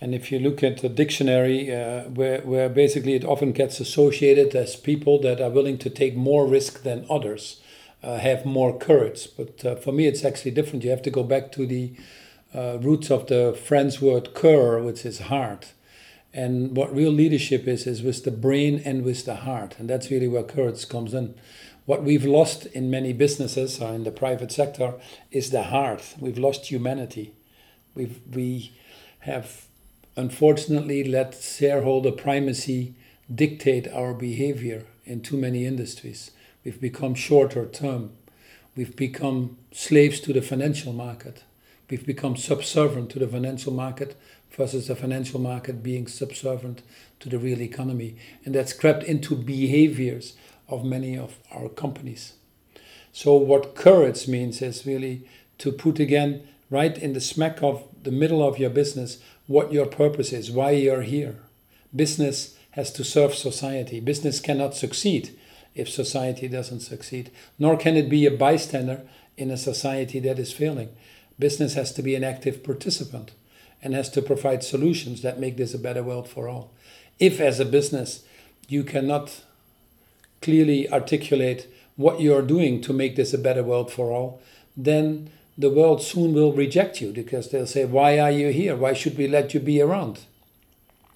and 0.00 0.14
if 0.14 0.30
you 0.30 0.38
look 0.38 0.62
at 0.62 0.82
the 0.82 0.90
dictionary, 0.90 1.74
uh, 1.74 2.02
where, 2.04 2.42
where 2.42 2.68
basically 2.68 3.14
it 3.14 3.24
often 3.24 3.52
gets 3.52 3.80
associated 3.80 4.54
as 4.54 4.76
people 4.76 5.18
that 5.20 5.40
are 5.40 5.50
willing 5.50 5.78
to 5.78 5.90
take 5.90 6.14
more 6.14 6.46
risk 6.46 6.82
than 6.82 7.06
others, 7.08 7.60
uh, 8.02 8.18
have 8.18 8.44
more 8.44 8.76
courage. 8.76 9.28
But 9.36 9.64
uh, 9.64 9.76
for 9.76 9.92
me, 9.92 10.06
it's 10.06 10.24
actually 10.24 10.50
different. 10.50 10.84
You 10.84 10.90
have 10.90 11.02
to 11.02 11.10
go 11.10 11.22
back 11.22 11.50
to 11.52 11.66
the 11.66 11.92
uh, 12.54 12.78
roots 12.80 13.10
of 13.10 13.26
the 13.26 13.58
French 13.58 14.02
word 14.02 14.34
cœur, 14.34 14.84
which 14.84 15.06
is 15.06 15.20
heart. 15.20 15.72
And 16.36 16.76
what 16.76 16.94
real 16.94 17.10
leadership 17.10 17.66
is, 17.66 17.86
is 17.86 18.02
with 18.02 18.24
the 18.24 18.30
brain 18.30 18.82
and 18.84 19.02
with 19.02 19.24
the 19.24 19.36
heart. 19.36 19.76
And 19.78 19.88
that's 19.88 20.10
really 20.10 20.28
where 20.28 20.42
courage 20.42 20.86
comes 20.86 21.14
in. 21.14 21.34
What 21.86 22.02
we've 22.02 22.26
lost 22.26 22.66
in 22.66 22.90
many 22.90 23.14
businesses 23.14 23.80
or 23.80 23.94
in 23.94 24.04
the 24.04 24.10
private 24.10 24.52
sector 24.52 24.94
is 25.30 25.50
the 25.50 25.62
heart. 25.62 26.14
We've 26.20 26.36
lost 26.36 26.70
humanity. 26.70 27.32
We've, 27.94 28.20
we 28.30 28.72
have 29.20 29.64
unfortunately 30.14 31.04
let 31.04 31.34
shareholder 31.34 32.12
primacy 32.12 32.94
dictate 33.34 33.88
our 33.88 34.12
behavior 34.12 34.84
in 35.06 35.22
too 35.22 35.38
many 35.38 35.64
industries. 35.64 36.32
We've 36.64 36.80
become 36.80 37.14
shorter 37.14 37.64
term. 37.64 38.10
We've 38.76 38.94
become 38.94 39.56
slaves 39.72 40.20
to 40.20 40.34
the 40.34 40.42
financial 40.42 40.92
market. 40.92 41.44
We've 41.88 42.04
become 42.04 42.36
subservient 42.36 43.08
to 43.10 43.20
the 43.20 43.28
financial 43.28 43.72
market 43.72 44.16
versus 44.56 44.88
the 44.88 44.96
financial 44.96 45.40
market 45.40 45.82
being 45.82 46.06
subservient 46.06 46.82
to 47.20 47.28
the 47.28 47.38
real 47.38 47.60
economy. 47.60 48.16
And 48.44 48.54
that's 48.54 48.72
crept 48.72 49.04
into 49.04 49.36
behaviors 49.36 50.34
of 50.68 50.84
many 50.84 51.16
of 51.16 51.36
our 51.52 51.68
companies. 51.68 52.32
So, 53.12 53.34
what 53.34 53.74
courage 53.74 54.28
means 54.28 54.60
is 54.60 54.86
really 54.86 55.28
to 55.58 55.72
put 55.72 55.98
again 55.98 56.46
right 56.70 56.96
in 56.98 57.12
the 57.12 57.20
smack 57.20 57.62
of 57.62 57.84
the 58.02 58.10
middle 58.10 58.46
of 58.46 58.58
your 58.58 58.70
business 58.70 59.18
what 59.46 59.72
your 59.72 59.86
purpose 59.86 60.32
is, 60.32 60.50
why 60.50 60.72
you're 60.72 61.02
here. 61.02 61.36
Business 61.94 62.56
has 62.72 62.92
to 62.92 63.04
serve 63.04 63.34
society. 63.34 64.00
Business 64.00 64.40
cannot 64.40 64.74
succeed 64.74 65.38
if 65.74 65.88
society 65.88 66.48
doesn't 66.48 66.80
succeed, 66.80 67.30
nor 67.58 67.76
can 67.76 67.96
it 67.96 68.08
be 68.08 68.26
a 68.26 68.30
bystander 68.30 69.02
in 69.36 69.50
a 69.50 69.56
society 69.56 70.18
that 70.20 70.38
is 70.38 70.52
failing. 70.52 70.88
Business 71.38 71.74
has 71.74 71.92
to 71.92 72.02
be 72.02 72.14
an 72.14 72.24
active 72.24 72.64
participant 72.64 73.32
and 73.82 73.94
has 73.94 74.08
to 74.10 74.22
provide 74.22 74.62
solutions 74.62 75.22
that 75.22 75.40
make 75.40 75.56
this 75.56 75.74
a 75.74 75.78
better 75.78 76.02
world 76.02 76.28
for 76.28 76.48
all. 76.48 76.70
If, 77.18 77.40
as 77.40 77.60
a 77.60 77.64
business, 77.64 78.24
you 78.68 78.84
cannot 78.84 79.42
clearly 80.42 80.90
articulate 80.90 81.66
what 81.96 82.20
you're 82.20 82.42
doing 82.42 82.80
to 82.82 82.92
make 82.92 83.16
this 83.16 83.32
a 83.32 83.38
better 83.38 83.62
world 83.62 83.90
for 83.90 84.10
all, 84.10 84.40
then 84.76 85.30
the 85.56 85.70
world 85.70 86.02
soon 86.02 86.34
will 86.34 86.52
reject 86.52 87.00
you 87.00 87.12
because 87.12 87.50
they'll 87.50 87.66
say, 87.66 87.84
Why 87.84 88.18
are 88.18 88.30
you 88.30 88.50
here? 88.50 88.76
Why 88.76 88.92
should 88.92 89.16
we 89.16 89.26
let 89.26 89.54
you 89.54 89.60
be 89.60 89.80
around? 89.80 90.20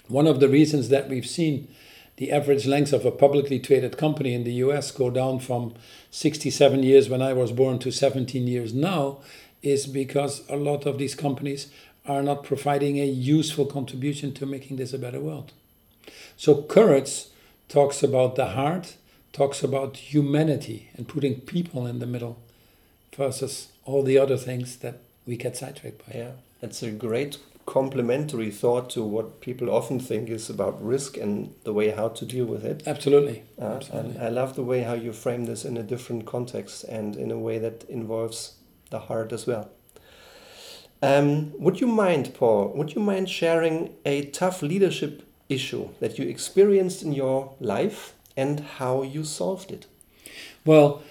One 0.08 0.26
of 0.26 0.40
the 0.40 0.48
reasons 0.48 0.88
that 0.88 1.08
we've 1.08 1.26
seen 1.26 1.68
the 2.16 2.32
average 2.32 2.66
length 2.66 2.92
of 2.92 3.06
a 3.06 3.10
publicly 3.10 3.58
traded 3.58 3.96
company 3.96 4.34
in 4.34 4.44
the 4.44 4.52
US 4.64 4.90
go 4.90 5.08
down 5.08 5.38
from 5.40 5.74
67 6.10 6.82
years 6.82 7.08
when 7.08 7.22
I 7.22 7.32
was 7.32 7.50
born 7.50 7.78
to 7.78 7.90
17 7.90 8.46
years 8.46 8.74
now 8.74 9.18
is 9.62 9.86
because 9.86 10.42
a 10.48 10.56
lot 10.56 10.84
of 10.84 10.98
these 10.98 11.14
companies 11.14 11.72
are 12.10 12.22
not 12.22 12.44
providing 12.44 12.98
a 12.98 13.06
useful 13.06 13.66
contribution 13.66 14.32
to 14.34 14.46
making 14.46 14.76
this 14.76 14.92
a 14.92 14.98
better 14.98 15.20
world. 15.20 15.52
So, 16.36 16.62
courage 16.62 17.26
talks 17.68 18.02
about 18.02 18.36
the 18.36 18.46
heart 18.46 18.96
talks 19.32 19.62
about 19.62 19.96
humanity 19.96 20.90
and 20.96 21.06
putting 21.06 21.40
people 21.40 21.86
in 21.86 22.00
the 22.00 22.06
middle 22.06 22.36
versus 23.16 23.68
all 23.84 24.02
the 24.02 24.18
other 24.18 24.36
things 24.36 24.76
that 24.78 24.96
we 25.24 25.36
get 25.36 25.56
sidetracked 25.56 26.04
by. 26.06 26.18
Yeah, 26.18 26.32
that's 26.60 26.82
a 26.82 26.90
great 26.90 27.38
complementary 27.66 28.50
thought 28.50 28.90
to 28.90 29.02
what 29.02 29.40
people 29.40 29.70
often 29.70 30.00
think 30.00 30.28
is 30.28 30.50
about 30.50 30.84
risk 30.84 31.16
and 31.16 31.54
the 31.62 31.72
way 31.72 31.90
how 31.90 32.08
to 32.08 32.24
deal 32.24 32.44
with 32.44 32.64
it. 32.64 32.82
Absolutely. 32.86 33.44
Uh, 33.60 33.76
Absolutely. 33.76 34.18
I 34.18 34.28
love 34.28 34.56
the 34.56 34.64
way 34.64 34.82
how 34.82 34.94
you 34.94 35.12
frame 35.12 35.44
this 35.44 35.64
in 35.64 35.76
a 35.76 35.84
different 35.84 36.26
context 36.26 36.82
and 36.84 37.14
in 37.14 37.30
a 37.30 37.38
way 37.38 37.58
that 37.58 37.84
involves 37.84 38.54
the 38.90 38.98
heart 38.98 39.32
as 39.32 39.46
well. 39.46 39.70
Um, 41.02 41.52
would 41.58 41.80
you 41.80 41.86
mind, 41.86 42.34
Paul, 42.34 42.72
would 42.74 42.94
you 42.94 43.00
mind 43.00 43.30
sharing 43.30 43.94
a 44.04 44.26
tough 44.26 44.62
leadership 44.62 45.22
issue 45.48 45.88
that 46.00 46.18
you 46.18 46.28
experienced 46.28 47.02
in 47.02 47.12
your 47.12 47.54
life 47.60 48.14
and 48.36 48.60
how 48.60 49.02
you 49.02 49.24
solved 49.24 49.70
it? 49.70 49.86
Well, 50.64 51.02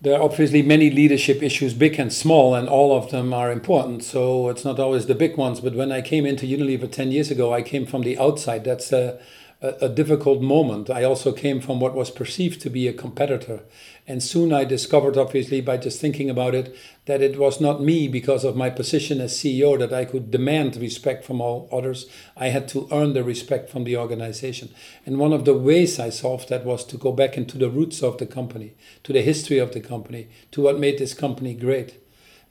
there 0.00 0.14
are 0.16 0.22
obviously 0.22 0.62
many 0.62 0.90
leadership 0.90 1.42
issues, 1.42 1.74
big 1.74 1.98
and 1.98 2.12
small, 2.12 2.54
and 2.54 2.68
all 2.68 2.96
of 2.96 3.10
them 3.10 3.32
are 3.32 3.50
important. 3.50 4.04
So 4.04 4.48
it's 4.48 4.64
not 4.64 4.78
always 4.78 5.06
the 5.06 5.14
big 5.14 5.36
ones. 5.36 5.60
But 5.60 5.74
when 5.74 5.90
I 5.90 6.02
came 6.02 6.24
into 6.24 6.46
Unilever 6.46 6.90
10 6.90 7.10
years 7.10 7.30
ago, 7.30 7.52
I 7.52 7.62
came 7.62 7.84
from 7.84 8.02
the 8.02 8.18
outside. 8.18 8.64
That's 8.64 8.92
a, 8.92 9.18
a, 9.60 9.74
a 9.82 9.88
difficult 9.88 10.40
moment. 10.40 10.88
I 10.88 11.04
also 11.04 11.32
came 11.32 11.60
from 11.60 11.80
what 11.80 11.94
was 11.94 12.10
perceived 12.10 12.60
to 12.60 12.70
be 12.70 12.86
a 12.86 12.92
competitor. 12.92 13.62
And 14.06 14.22
soon 14.22 14.52
I 14.52 14.64
discovered, 14.64 15.16
obviously, 15.16 15.60
by 15.60 15.76
just 15.76 16.00
thinking 16.00 16.30
about 16.30 16.54
it, 16.54 16.74
that 17.06 17.20
it 17.20 17.38
was 17.38 17.60
not 17.60 17.82
me 17.82 18.08
because 18.08 18.44
of 18.44 18.56
my 18.56 18.70
position 18.70 19.20
as 19.20 19.36
CEO 19.36 19.78
that 19.78 19.92
I 19.92 20.04
could 20.04 20.30
demand 20.30 20.76
respect 20.76 21.24
from 21.24 21.40
all 21.40 21.68
others. 21.72 22.06
I 22.36 22.48
had 22.48 22.68
to 22.68 22.88
earn 22.92 23.14
the 23.14 23.24
respect 23.24 23.68
from 23.68 23.84
the 23.84 23.96
organization. 23.96 24.70
And 25.04 25.18
one 25.18 25.32
of 25.32 25.44
the 25.44 25.54
ways 25.54 25.98
I 25.98 26.10
solved 26.10 26.48
that 26.48 26.64
was 26.64 26.84
to 26.86 26.96
go 26.96 27.12
back 27.12 27.36
into 27.36 27.58
the 27.58 27.70
roots 27.70 28.02
of 28.02 28.18
the 28.18 28.26
company, 28.26 28.74
to 29.04 29.12
the 29.12 29.22
history 29.22 29.58
of 29.58 29.72
the 29.72 29.80
company, 29.80 30.28
to 30.52 30.62
what 30.62 30.78
made 30.78 30.98
this 30.98 31.14
company 31.14 31.54
great. 31.54 32.02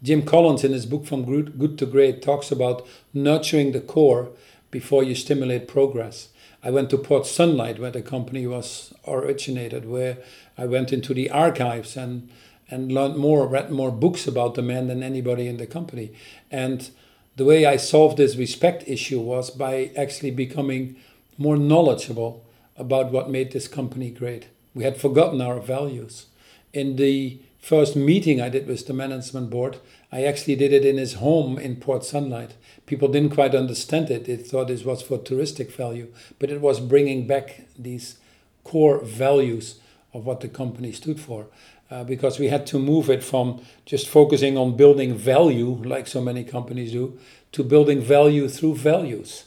Jim 0.03 0.21
Collins, 0.21 0.63
in 0.63 0.73
his 0.73 0.85
book 0.85 1.05
From 1.05 1.25
Good 1.25 1.79
to 1.79 1.85
Great, 1.87 2.21
talks 2.21 2.51
about 2.51 2.85
nurturing 3.15 3.71
the 3.71 3.81
core 3.81 4.29
before 4.69 5.03
you 5.03 5.15
stimulate 5.15 5.67
progress. 5.67 6.29
I 6.67 6.69
went 6.69 6.89
to 6.89 6.97
Port 6.97 7.25
Sunlight, 7.25 7.79
where 7.79 7.91
the 7.91 8.01
company 8.01 8.45
was 8.45 8.93
originated, 9.07 9.87
where 9.87 10.17
I 10.57 10.65
went 10.65 10.91
into 10.91 11.13
the 11.13 11.29
archives 11.29 11.95
and 11.95 12.29
and 12.69 12.91
learned 12.91 13.15
more, 13.15 13.47
read 13.47 13.71
more 13.71 13.89
books 13.89 14.27
about 14.27 14.55
the 14.55 14.61
man 14.61 14.87
than 14.87 15.01
anybody 15.01 15.47
in 15.47 15.55
the 15.55 15.65
company. 15.65 16.11
And 16.51 16.89
the 17.37 17.45
way 17.45 17.65
I 17.65 17.77
solved 17.77 18.17
this 18.17 18.35
respect 18.35 18.83
issue 18.85 19.21
was 19.21 19.49
by 19.49 19.91
actually 19.95 20.31
becoming 20.31 20.97
more 21.37 21.55
knowledgeable 21.55 22.43
about 22.75 23.13
what 23.13 23.29
made 23.29 23.53
this 23.53 23.69
company 23.69 24.09
great. 24.09 24.49
We 24.75 24.83
had 24.83 24.97
forgotten 24.97 25.39
our 25.39 25.61
values. 25.61 26.25
In 26.73 26.97
the 26.97 27.39
first 27.59 27.95
meeting 27.95 28.41
I 28.41 28.49
did 28.49 28.67
with 28.67 28.87
the 28.87 28.93
management 28.93 29.49
board, 29.49 29.77
I 30.11 30.23
actually 30.23 30.55
did 30.55 30.71
it 30.71 30.85
in 30.85 30.97
his 30.97 31.15
home 31.15 31.57
in 31.57 31.75
Port 31.77 32.05
Sunlight. 32.05 32.55
People 32.85 33.09
didn't 33.09 33.33
quite 33.33 33.53
understand 33.53 34.09
it. 34.09 34.25
They 34.25 34.37
thought 34.37 34.69
this 34.69 34.85
was 34.85 35.01
for 35.01 35.17
touristic 35.17 35.71
value, 35.71 36.13
but 36.39 36.49
it 36.49 36.61
was 36.61 36.79
bringing 36.79 37.27
back 37.27 37.67
these 37.77 38.17
core 38.63 39.03
values 39.03 39.79
of 40.13 40.25
what 40.25 40.39
the 40.41 40.47
company 40.47 40.91
stood 40.91 41.19
for. 41.19 41.47
Uh, 41.89 42.03
because 42.03 42.37
we 42.37 42.49
had 42.49 42.67
to 42.67 42.77
move 42.77 43.09
it 43.09 43.23
from 43.23 43.61
just 43.85 44.09
focusing 44.09 44.57
on 44.57 44.75
building 44.75 45.15
value, 45.15 45.69
like 45.85 46.05
so 46.05 46.19
many 46.19 46.43
companies 46.43 46.91
do, 46.91 47.17
to 47.53 47.63
building 47.63 48.01
value 48.01 48.49
through 48.49 48.75
values. 48.75 49.45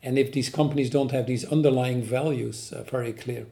And 0.00 0.16
if 0.16 0.32
these 0.32 0.48
companies 0.48 0.88
don't 0.88 1.10
have 1.10 1.26
these 1.26 1.44
underlying 1.44 2.02
values 2.02 2.72
uh, 2.72 2.84
very 2.84 3.12
clear, 3.12 3.46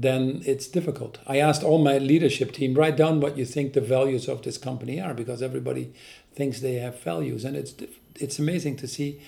then 0.00 0.42
it's 0.46 0.68
difficult. 0.68 1.18
I 1.26 1.38
asked 1.38 1.64
all 1.64 1.78
my 1.78 1.98
leadership 1.98 2.52
team 2.52 2.74
write 2.74 2.96
down 2.96 3.20
what 3.20 3.36
you 3.36 3.44
think 3.44 3.72
the 3.72 3.80
values 3.80 4.28
of 4.28 4.42
this 4.42 4.56
company 4.56 5.00
are, 5.00 5.12
because 5.12 5.42
everybody 5.42 5.92
thinks 6.34 6.60
they 6.60 6.74
have 6.74 7.02
values, 7.02 7.44
and 7.44 7.56
it's 7.56 7.74
it's 8.14 8.38
amazing 8.38 8.76
to 8.76 8.86
see 8.86 9.20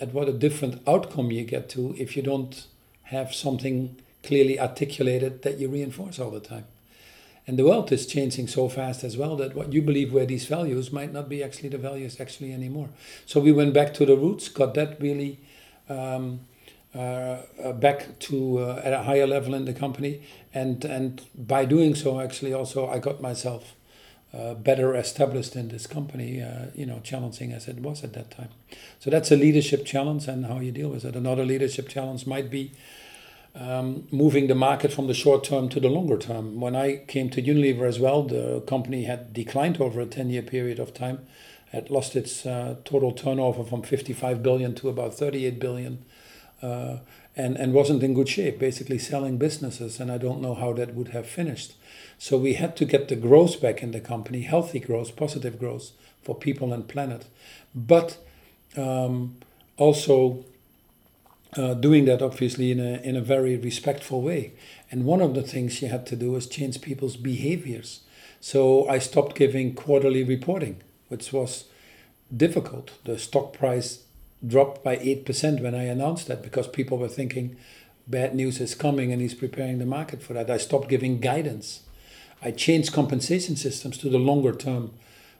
at 0.00 0.14
what 0.14 0.28
a 0.28 0.32
different 0.32 0.80
outcome 0.86 1.30
you 1.30 1.44
get 1.44 1.68
to 1.70 1.94
if 1.98 2.16
you 2.16 2.22
don't 2.22 2.66
have 3.04 3.34
something 3.34 3.96
clearly 4.22 4.58
articulated 4.58 5.42
that 5.42 5.58
you 5.58 5.68
reinforce 5.68 6.18
all 6.18 6.30
the 6.30 6.40
time. 6.40 6.64
And 7.46 7.58
the 7.58 7.64
world 7.64 7.92
is 7.92 8.06
changing 8.06 8.48
so 8.48 8.68
fast 8.68 9.04
as 9.04 9.16
well 9.16 9.36
that 9.36 9.54
what 9.54 9.72
you 9.72 9.80
believe 9.80 10.12
were 10.12 10.26
these 10.26 10.46
values 10.46 10.90
might 10.90 11.12
not 11.12 11.28
be 11.28 11.44
actually 11.44 11.68
the 11.68 11.78
values 11.78 12.20
actually 12.20 12.52
anymore. 12.52 12.88
So 13.26 13.38
we 13.38 13.52
went 13.52 13.72
back 13.72 13.94
to 13.94 14.06
the 14.06 14.16
roots, 14.16 14.48
got 14.48 14.74
that 14.74 15.00
really 15.00 15.38
um, 15.88 16.40
back 16.96 18.18
to 18.18 18.58
uh, 18.58 18.82
at 18.84 18.92
a 18.92 19.02
higher 19.02 19.26
level 19.26 19.54
in 19.54 19.64
the 19.64 19.72
company, 19.72 20.22
and 20.54 20.84
and 20.84 21.22
by 21.34 21.64
doing 21.64 21.94
so, 21.94 22.20
actually 22.20 22.54
also 22.54 22.88
I 22.88 22.98
got 22.98 23.20
myself 23.20 23.74
uh, 24.32 24.54
better 24.54 24.94
established 24.94 25.56
in 25.56 25.68
this 25.68 25.86
company. 25.86 26.42
Uh, 26.42 26.66
you 26.74 26.86
know, 26.86 27.00
challenging 27.00 27.52
as 27.52 27.68
it 27.68 27.80
was 27.80 28.02
at 28.02 28.12
that 28.14 28.30
time. 28.30 28.48
So 28.98 29.10
that's 29.10 29.30
a 29.30 29.36
leadership 29.36 29.84
challenge, 29.84 30.26
and 30.26 30.46
how 30.46 30.60
you 30.60 30.72
deal 30.72 30.88
with 30.88 31.04
it. 31.04 31.16
Another 31.16 31.44
leadership 31.44 31.88
challenge 31.88 32.26
might 32.26 32.50
be 32.50 32.72
um, 33.54 34.06
moving 34.10 34.46
the 34.46 34.54
market 34.54 34.92
from 34.92 35.06
the 35.06 35.14
short 35.14 35.44
term 35.44 35.68
to 35.70 35.80
the 35.80 35.88
longer 35.88 36.18
term. 36.18 36.60
When 36.60 36.76
I 36.76 37.04
came 37.08 37.30
to 37.30 37.42
Unilever 37.42 37.88
as 37.88 37.98
well, 37.98 38.22
the 38.22 38.60
company 38.66 39.04
had 39.04 39.32
declined 39.32 39.80
over 39.80 40.00
a 40.00 40.06
10 40.06 40.30
year 40.30 40.42
period 40.42 40.78
of 40.78 40.92
time, 40.92 41.26
had 41.72 41.90
lost 41.90 42.16
its 42.16 42.44
uh, 42.44 42.76
total 42.84 43.12
turnover 43.12 43.64
from 43.64 43.82
55 43.82 44.42
billion 44.42 44.74
to 44.76 44.88
about 44.88 45.14
38 45.14 45.58
billion 45.58 46.04
uh, 46.62 46.96
and, 47.36 47.56
and 47.56 47.72
wasn't 47.72 48.02
in 48.02 48.14
good 48.14 48.28
shape, 48.28 48.58
basically 48.58 48.98
selling 48.98 49.36
businesses, 49.36 50.00
and 50.00 50.10
I 50.10 50.18
don't 50.18 50.40
know 50.40 50.54
how 50.54 50.72
that 50.74 50.94
would 50.94 51.08
have 51.08 51.26
finished. 51.26 51.74
So 52.18 52.38
we 52.38 52.54
had 52.54 52.76
to 52.76 52.84
get 52.84 53.08
the 53.08 53.16
growth 53.16 53.60
back 53.60 53.82
in 53.82 53.92
the 53.92 54.00
company, 54.00 54.42
healthy 54.42 54.80
growth, 54.80 55.16
positive 55.16 55.58
growth 55.58 55.92
for 56.22 56.34
people 56.34 56.72
and 56.72 56.88
planet, 56.88 57.26
but 57.74 58.16
um, 58.76 59.36
also 59.76 60.44
uh, 61.56 61.74
doing 61.74 62.04
that 62.06 62.22
obviously 62.22 62.70
in 62.70 62.80
a, 62.80 63.00
in 63.02 63.16
a 63.16 63.20
very 63.20 63.56
respectful 63.56 64.22
way. 64.22 64.52
And 64.90 65.04
one 65.04 65.20
of 65.20 65.34
the 65.34 65.42
things 65.42 65.82
you 65.82 65.88
had 65.88 66.06
to 66.06 66.16
do 66.16 66.32
was 66.32 66.46
change 66.46 66.80
people's 66.80 67.16
behaviors. 67.16 68.00
So 68.40 68.88
I 68.88 68.98
stopped 68.98 69.36
giving 69.36 69.74
quarterly 69.74 70.22
reporting, 70.22 70.82
which 71.08 71.32
was 71.32 71.64
difficult. 72.34 72.92
The 73.04 73.18
stock 73.18 73.52
price 73.52 74.04
dropped 74.44 74.82
by 74.82 74.96
8% 74.96 75.62
when 75.62 75.74
I 75.74 75.84
announced 75.84 76.28
that 76.28 76.42
because 76.42 76.68
people 76.68 76.98
were 76.98 77.08
thinking 77.08 77.56
bad 78.06 78.34
news 78.34 78.60
is 78.60 78.74
coming 78.74 79.12
and 79.12 79.20
he's 79.20 79.34
preparing 79.34 79.78
the 79.78 79.86
market 79.86 80.22
for 80.22 80.32
that. 80.34 80.50
I 80.50 80.58
stopped 80.58 80.88
giving 80.88 81.20
guidance. 81.20 81.82
I 82.42 82.50
changed 82.50 82.92
compensation 82.92 83.56
systems 83.56 83.98
to 83.98 84.08
the 84.08 84.18
longer 84.18 84.52
term, 84.54 84.92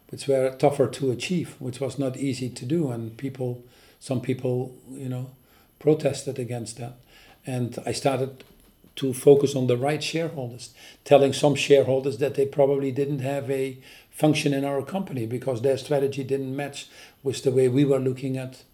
which 0.09 0.27
were 0.27 0.51
tougher 0.57 0.89
to 0.89 1.11
achieve, 1.11 1.55
which 1.59 1.81
was 1.81 1.99
not 1.99 2.17
easy 2.17 2.49
to 2.49 2.65
do. 2.65 2.91
And 2.91 3.17
people, 3.17 3.65
some 4.01 4.21
people, 4.21 4.75
you 4.91 5.09
know, 5.09 5.31
protested 5.79 6.39
against 6.39 6.79
that. 6.79 6.97
And 7.47 7.79
I 7.87 7.93
started 7.93 8.45
to 8.97 9.13
focus 9.13 9.55
on 9.55 9.67
the 9.67 9.77
right 9.77 10.03
shareholders, 10.03 10.75
telling 11.05 11.33
some 11.33 11.55
shareholders 11.55 12.19
that 12.19 12.35
they 12.35 12.47
probably 12.47 12.91
didn't 12.91 13.21
have 13.21 13.51
a 13.51 13.79
function 14.11 14.55
in 14.55 14.65
our 14.65 14.83
company 14.83 15.27
because 15.27 15.61
their 15.61 15.77
strategy 15.77 16.25
didn't 16.25 16.57
match 16.57 16.89
with 17.23 17.43
the 17.43 17.51
way 17.51 17.69
we 17.69 17.85
were 17.85 17.99
looking 17.99 18.39
at, 18.39 18.65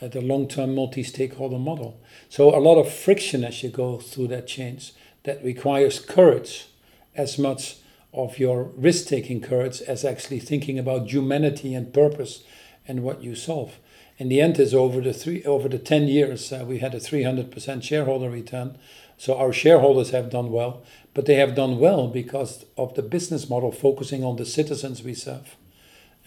at 0.00 0.14
a 0.14 0.20
long-term 0.20 0.74
multi-stakeholder 0.74 1.58
model. 1.58 2.00
So 2.28 2.54
a 2.54 2.60
lot 2.60 2.78
of 2.78 2.92
friction 2.92 3.44
as 3.44 3.62
you 3.62 3.68
go 3.68 3.98
through 3.98 4.28
that 4.28 4.46
change 4.46 4.92
that 5.24 5.44
requires 5.44 6.00
courage 6.00 6.68
as 7.14 7.38
much 7.38 7.76
of 8.12 8.38
your 8.38 8.64
risk-taking 8.76 9.40
courage 9.40 9.80
as 9.82 10.04
actually 10.04 10.40
thinking 10.40 10.78
about 10.78 11.10
humanity 11.10 11.74
and 11.74 11.92
purpose 11.92 12.42
and 12.88 13.02
what 13.02 13.22
you 13.22 13.34
solve. 13.34 13.78
In 14.18 14.28
the 14.28 14.40
end, 14.40 14.58
is 14.58 14.74
over 14.74 15.00
the 15.00 15.14
three 15.14 15.42
over 15.44 15.68
the 15.68 15.78
ten 15.78 16.06
years, 16.06 16.52
uh, 16.52 16.64
we 16.66 16.78
had 16.78 16.94
a 16.94 16.98
300% 16.98 17.82
shareholder 17.82 18.28
return. 18.28 18.76
So 19.16 19.36
our 19.36 19.52
shareholders 19.52 20.10
have 20.10 20.30
done 20.30 20.50
well, 20.50 20.82
but 21.14 21.26
they 21.26 21.36
have 21.36 21.54
done 21.54 21.78
well 21.78 22.08
because 22.08 22.64
of 22.76 22.94
the 22.94 23.02
business 23.02 23.48
model 23.48 23.72
focusing 23.72 24.24
on 24.24 24.36
the 24.36 24.46
citizens 24.46 25.02
we 25.02 25.14
serve 25.14 25.56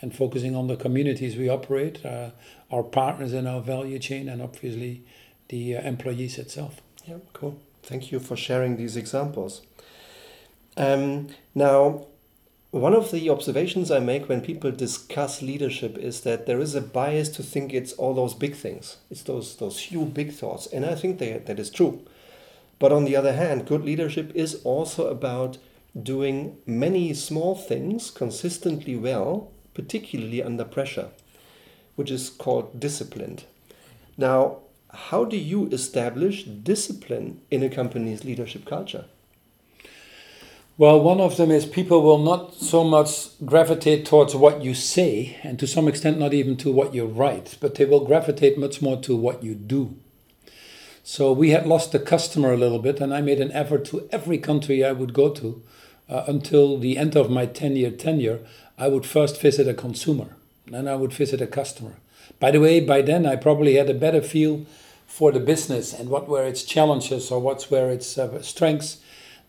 and 0.03 0.13
focusing 0.13 0.53
on 0.53 0.67
the 0.67 0.75
communities 0.75 1.37
we 1.37 1.47
operate, 1.47 2.05
uh, 2.05 2.31
our 2.69 2.83
partners 2.83 3.31
in 3.31 3.47
our 3.47 3.61
value 3.61 3.97
chain, 3.97 4.27
and 4.27 4.41
obviously 4.41 5.01
the 5.47 5.77
uh, 5.77 5.81
employees 5.81 6.37
itself. 6.37 6.81
Yeah, 7.07 7.19
cool. 7.31 7.57
Thank 7.83 8.11
you 8.11 8.19
for 8.19 8.35
sharing 8.35 8.75
these 8.75 8.97
examples. 8.97 9.61
Um, 10.75 11.29
now, 11.55 12.07
one 12.71 12.93
of 12.93 13.11
the 13.11 13.29
observations 13.29 13.91
I 13.91 13.99
make 13.99 14.27
when 14.27 14.41
people 14.41 14.71
discuss 14.71 15.41
leadership 15.41 15.97
is 15.97 16.21
that 16.21 16.47
there 16.47 16.59
is 16.59 16.75
a 16.75 16.81
bias 16.81 17.29
to 17.29 17.43
think 17.43 17.73
it's 17.73 17.93
all 17.93 18.13
those 18.13 18.33
big 18.33 18.55
things. 18.55 18.97
It's 19.09 19.23
those 19.23 19.55
those 19.55 19.79
few 19.79 20.03
big 20.03 20.33
thoughts, 20.33 20.67
and 20.67 20.85
I 20.85 20.95
think 20.95 21.19
they, 21.19 21.37
that 21.37 21.59
is 21.59 21.69
true. 21.69 22.01
But 22.77 22.91
on 22.91 23.05
the 23.05 23.15
other 23.15 23.33
hand, 23.33 23.67
good 23.67 23.85
leadership 23.85 24.33
is 24.35 24.55
also 24.65 25.07
about 25.07 25.59
doing 25.95 26.57
many 26.65 27.13
small 27.13 27.55
things 27.55 28.11
consistently 28.11 28.97
well, 28.97 29.52
particularly 29.73 30.41
under 30.41 30.63
pressure, 30.63 31.09
which 31.95 32.11
is 32.11 32.29
called 32.29 32.79
disciplined. 32.79 33.45
Now, 34.17 34.57
how 34.93 35.25
do 35.25 35.37
you 35.37 35.67
establish 35.67 36.43
discipline 36.43 37.41
in 37.49 37.63
a 37.63 37.69
company's 37.69 38.23
leadership 38.23 38.65
culture? 38.65 39.05
Well, 40.75 40.99
one 41.01 41.21
of 41.21 41.37
them 41.37 41.51
is 41.51 41.67
people 41.67 42.01
will 42.01 42.17
not 42.17 42.55
so 42.55 42.83
much 42.83 43.39
gravitate 43.45 44.07
towards 44.07 44.35
what 44.35 44.63
you 44.63 44.73
say, 44.73 45.37
and 45.43 45.59
to 45.59 45.67
some 45.67 45.87
extent, 45.87 46.17
not 46.17 46.33
even 46.33 46.57
to 46.57 46.71
what 46.71 46.95
you 46.95 47.05
write, 47.05 47.57
but 47.61 47.75
they 47.75 47.85
will 47.85 48.05
gravitate 48.05 48.57
much 48.57 48.81
more 48.81 48.99
to 49.01 49.15
what 49.15 49.43
you 49.43 49.53
do. 49.53 49.95
So 51.03 51.31
we 51.31 51.51
had 51.51 51.67
lost 51.67 51.91
the 51.91 51.99
customer 51.99 52.53
a 52.53 52.57
little 52.57 52.79
bit, 52.79 52.99
and 52.99 53.13
I 53.13 53.21
made 53.21 53.39
an 53.39 53.51
effort 53.51 53.85
to 53.85 54.09
every 54.11 54.39
country 54.39 54.83
I 54.83 54.93
would 54.93 55.13
go 55.13 55.29
to 55.29 55.61
uh, 56.09 56.23
until 56.27 56.79
the 56.79 56.97
end 56.97 57.15
of 57.15 57.29
my 57.29 57.45
10 57.45 57.75
year 57.75 57.91
tenure. 57.91 58.39
I 58.77 58.87
would 58.87 59.05
first 59.05 59.41
visit 59.41 59.67
a 59.67 59.73
consumer, 59.73 60.35
then 60.67 60.87
I 60.87 60.95
would 60.95 61.13
visit 61.13 61.41
a 61.41 61.47
customer. 61.47 61.93
By 62.39 62.51
the 62.51 62.59
way, 62.59 62.79
by 62.79 63.01
then 63.01 63.25
I 63.25 63.35
probably 63.35 63.75
had 63.75 63.89
a 63.89 63.93
better 63.93 64.21
feel 64.21 64.65
for 65.05 65.31
the 65.31 65.39
business 65.39 65.93
and 65.93 66.09
what 66.09 66.27
were 66.27 66.45
its 66.45 66.63
challenges 66.63 67.29
or 67.29 67.39
what's 67.39 67.69
were 67.69 67.89
its 67.89 68.17
uh, 68.17 68.41
strengths 68.41 68.97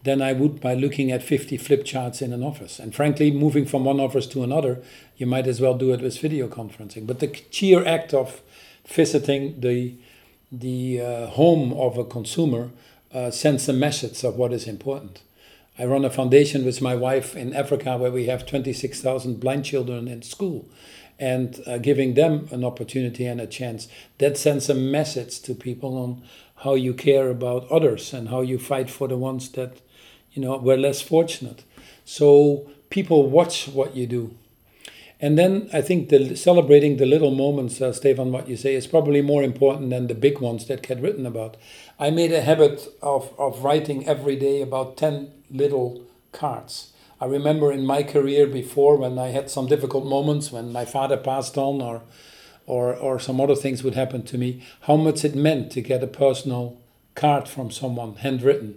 than 0.03 0.21
I 0.21 0.35
would 0.35 0.61
by 0.61 0.75
looking 0.75 1.11
at 1.11 1.23
50 1.23 1.57
flip 1.57 1.85
charts 1.85 2.21
in 2.21 2.33
an 2.33 2.43
office. 2.43 2.79
And 2.79 2.95
frankly, 2.95 3.31
moving 3.31 3.65
from 3.65 3.85
one 3.85 4.01
office 4.01 4.27
to 4.29 4.43
another, 4.43 4.83
you 5.17 5.27
might 5.27 5.47
as 5.47 5.61
well 5.61 5.75
do 5.75 5.93
it 5.93 6.03
with 6.03 6.21
video 6.21 6.47
conferencing. 6.47 7.07
But 7.07 7.21
the 7.21 7.35
sheer 7.51 7.85
act 7.87 8.13
of 8.13 8.43
visiting 8.87 9.61
the, 9.61 9.95
the 10.53 11.01
uh, 11.01 11.27
home 11.29 11.73
of 11.73 11.97
a 11.97 12.05
consumer 12.05 12.71
uh, 13.15 13.31
sends 13.31 13.69
a 13.69 13.73
message 13.73 14.23
of 14.25 14.37
what 14.37 14.53
is 14.53 14.67
important. 14.67 15.23
I 15.79 15.85
run 15.85 16.05
a 16.05 16.11
foundation 16.11 16.65
with 16.65 16.81
my 16.81 16.95
wife 16.95 17.37
in 17.37 17.55
Africa 17.55 17.97
where 17.97 18.13
we 18.13 18.27
have 18.27 18.47
26,000 18.47 19.41
blind 19.41 19.65
children 19.65 20.09
in 20.09 20.23
school. 20.23 20.69
And 21.19 21.61
uh, 21.67 21.79
giving 21.79 22.15
them 22.15 22.49
an 22.51 22.65
opportunity 22.65 23.25
and 23.25 23.41
a 23.41 23.47
chance, 23.47 23.87
that 24.19 24.37
sends 24.37 24.69
a 24.69 24.75
message 24.75 25.41
to 25.43 25.55
people 25.55 25.97
on 25.97 26.23
how 26.57 26.75
you 26.75 26.93
care 26.93 27.29
about 27.29 27.71
others 27.71 28.13
and 28.13 28.29
how 28.29 28.41
you 28.41 28.59
fight 28.59 28.91
for 28.91 29.07
the 29.07 29.17
ones 29.17 29.49
that 29.51 29.81
you 30.35 30.43
know, 30.43 30.57
we're 30.57 30.77
less 30.77 31.01
fortunate. 31.01 31.65
So 32.05 32.71
people 32.91 33.31
watch 33.31 33.69
what 33.69 33.97
you 33.97 34.07
do. 34.07 34.35
And 35.21 35.39
then 35.39 35.71
I 35.73 35.81
think 35.81 36.09
the 36.09 36.37
celebrating 36.37 36.97
the 36.97 37.07
little 37.07 37.31
moments, 37.31 37.81
uh, 37.81 37.93
Stefan, 37.93 38.33
what 38.33 38.49
you 38.49 38.57
say, 38.57 38.75
is 38.75 38.87
probably 38.87 39.23
more 39.23 39.43
important 39.43 39.91
than 39.91 40.09
the 40.09 40.15
big 40.15 40.41
ones 40.41 40.67
that 40.67 40.83
get 40.83 41.01
written 41.01 41.25
about. 41.25 41.57
I 41.99 42.11
made 42.11 42.33
a 42.33 42.41
habit 42.41 42.89
of, 43.03 43.33
of 43.39 43.63
writing 43.63 44.07
every 44.07 44.37
day 44.37 44.61
about 44.63 44.97
10 44.97 45.31
little 45.51 46.03
cards. 46.33 46.93
I 47.21 47.27
remember 47.27 47.71
in 47.73 47.87
my 47.87 48.03
career 48.03 48.47
before 48.47 48.97
when 48.97 49.19
I 49.19 49.29
had 49.29 49.49
some 49.49 49.69
difficult 49.69 50.05
moments, 50.05 50.51
when 50.51 50.73
my 50.73 50.85
father 50.85 51.17
passed 51.17 51.57
on 51.57 51.81
or, 51.81 52.03
or, 52.67 52.95
or 52.95 53.21
some 53.21 53.41
other 53.41 53.55
things 53.55 53.85
would 53.85 53.95
happen 53.95 54.25
to 54.25 54.39
me, 54.39 54.63
how 54.83 54.97
much 54.97 55.25
it 55.25 55.37
meant 55.37 55.71
to 55.73 55.81
get 55.81 56.03
a 56.03 56.09
personal 56.09 56.77
card 57.15 57.49
from 57.49 57.71
someone, 57.71 58.17
handwritten 58.17 58.77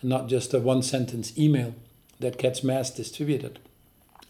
and 0.00 0.10
not 0.10 0.28
just 0.28 0.52
a 0.52 0.60
one 0.60 0.82
sentence 0.82 1.36
email 1.38 1.74
that 2.20 2.38
gets 2.38 2.62
mass 2.62 2.90
distributed. 2.90 3.58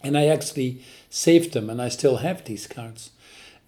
And 0.03 0.16
I 0.16 0.27
actually 0.27 0.85
saved 1.11 1.55
them 1.55 1.68
and 1.68 1.83
I 1.83 1.88
still 1.88 2.18
have 2.18 2.44
these 2.44 2.68
cards. 2.68 3.11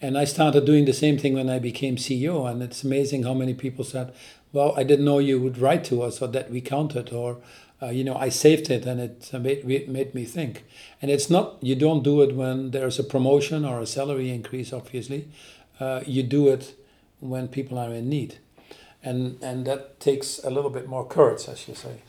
And 0.03 0.17
I 0.17 0.25
started 0.25 0.65
doing 0.65 0.87
the 0.87 0.95
same 0.95 1.19
thing 1.19 1.35
when 1.35 1.51
I 1.51 1.59
became 1.59 1.97
CEO. 1.97 2.51
And 2.51 2.63
it's 2.63 2.85
amazing 2.85 3.25
how 3.25 3.35
many 3.35 3.53
people 3.53 3.85
said, 3.85 4.15
Well, 4.53 4.75
I 4.77 4.83
didn't 4.83 5.05
know 5.05 5.19
you 5.19 5.41
would 5.41 5.59
write 5.59 5.85
to 5.85 6.03
us 6.03 6.21
or 6.21 6.29
that 6.29 6.51
we 6.51 6.61
counted, 6.61 7.13
or, 7.13 7.39
uh, 7.81 7.87
you 7.87 8.05
know, 8.05 8.17
I 8.17 8.29
saved 8.31 8.71
it 8.71 8.85
and 8.85 9.01
it 9.01 9.31
made, 9.33 9.89
made 9.89 10.15
me 10.15 10.25
think. 10.25 10.65
And 11.01 11.11
it's 11.11 11.31
not, 11.31 11.57
you 11.61 11.77
don't 11.77 12.03
do 12.03 12.23
it 12.23 12.35
when 12.35 12.73
there's 12.73 12.99
a 12.99 13.05
promotion 13.05 13.65
or 13.65 13.81
a 13.81 13.87
salary 13.87 14.31
increase, 14.31 14.73
obviously. 14.73 15.29
Uh, 15.79 16.03
you 16.07 16.23
do 16.23 16.49
it 16.49 16.75
when 17.21 17.49
people 17.49 17.79
are 17.79 17.93
in 17.93 18.09
need 18.09 18.39
and 19.03 19.39
and 19.43 19.67
that 19.67 20.01
takes 20.01 20.39
a 20.45 20.51
little 20.51 20.71
bit 20.71 20.89
more 20.89 21.07
courage, 21.07 21.49
as 21.49 21.67
you 21.69 21.75
say. 21.75 22.03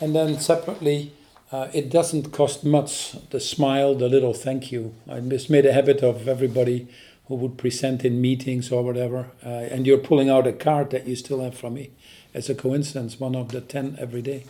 And 0.00 0.14
then 0.14 0.38
separately, 0.38 1.12
uh, 1.52 1.68
it 1.72 1.90
doesn't 1.90 2.32
cost 2.32 2.64
much. 2.64 3.16
The 3.30 3.40
smile, 3.40 3.94
the 3.94 4.08
little 4.08 4.34
thank 4.34 4.72
you. 4.72 4.94
I 5.08 5.20
just 5.20 5.48
made 5.48 5.66
a 5.66 5.72
habit 5.72 6.02
of 6.02 6.28
everybody 6.28 6.88
who 7.28 7.34
would 7.34 7.58
present 7.58 8.04
in 8.04 8.20
meetings 8.20 8.70
or 8.70 8.82
whatever, 8.84 9.30
uh, 9.44 9.48
and 9.48 9.86
you're 9.86 9.98
pulling 9.98 10.30
out 10.30 10.46
a 10.46 10.52
card 10.52 10.90
that 10.90 11.06
you 11.06 11.16
still 11.16 11.40
have 11.40 11.56
from 11.56 11.74
me. 11.74 11.90
As 12.34 12.50
a 12.50 12.54
coincidence, 12.54 13.18
one 13.18 13.34
of 13.34 13.50
the 13.50 13.60
ten 13.60 13.96
every 13.98 14.22
day. 14.22 14.44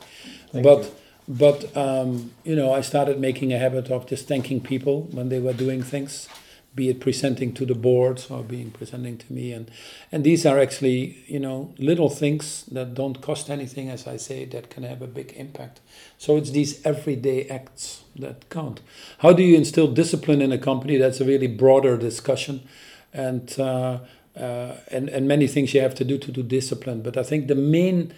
Thank 0.53 0.65
but. 0.65 0.79
You. 0.85 0.91
But 1.29 1.77
um, 1.77 2.31
you 2.45 2.55
know, 2.55 2.73
I 2.73 2.83
started 2.83 3.19
making 3.19 3.53
a 3.53 3.59
habit 3.59 3.91
of 3.91 4.07
just 4.07 4.29
thanking 4.29 4.61
people 4.61 5.09
when 5.11 5.29
they 5.29 5.41
were 5.41 5.53
doing 5.53 5.83
things, 5.83 6.29
be 6.77 6.91
it 6.91 7.01
presenting 7.01 7.53
to 7.55 7.67
the 7.67 7.75
boards 7.75 8.31
or 8.31 8.45
being 8.45 8.71
presenting 8.71 9.17
to 9.19 9.33
me. 9.33 9.53
And 9.53 9.71
and 10.13 10.23
these 10.23 10.47
are 10.47 10.61
actually 10.61 11.25
you 11.27 11.41
know 11.41 11.75
little 11.79 12.11
things 12.11 12.65
that 12.71 12.95
don't 12.95 13.21
cost 13.21 13.51
anything 13.51 13.89
as 13.89 14.07
i 14.07 14.17
say 14.17 14.45
that 14.45 14.71
can 14.71 14.85
have 14.85 15.03
a 15.03 15.07
big 15.07 15.33
impact. 15.37 15.81
So 16.19 16.37
it's 16.37 16.51
these 16.51 16.85
everyday 16.85 17.49
acts 17.49 18.05
that 18.17 18.49
count. 18.51 18.81
How 19.19 19.33
do 19.33 19.43
you 19.43 19.57
instill 19.57 19.89
discipline 19.89 20.43
in 20.43 20.53
a 20.53 20.59
company? 20.59 20.99
That's 20.99 21.21
a 21.21 21.25
really 21.25 21.49
broader 21.49 21.97
discussion. 21.97 22.69
And 23.13 23.59
uh, 23.59 24.01
uh, 24.37 24.77
and 24.89 25.09
and 25.09 25.27
many 25.27 25.47
things 25.47 25.73
you 25.73 25.81
have 25.81 25.95
to 25.95 26.05
do 26.05 26.19
to 26.19 26.31
do 26.31 26.43
discipline. 26.43 27.01
But 27.03 27.17
i 27.17 27.23
think 27.23 27.49
the 27.49 27.55
main 27.55 28.13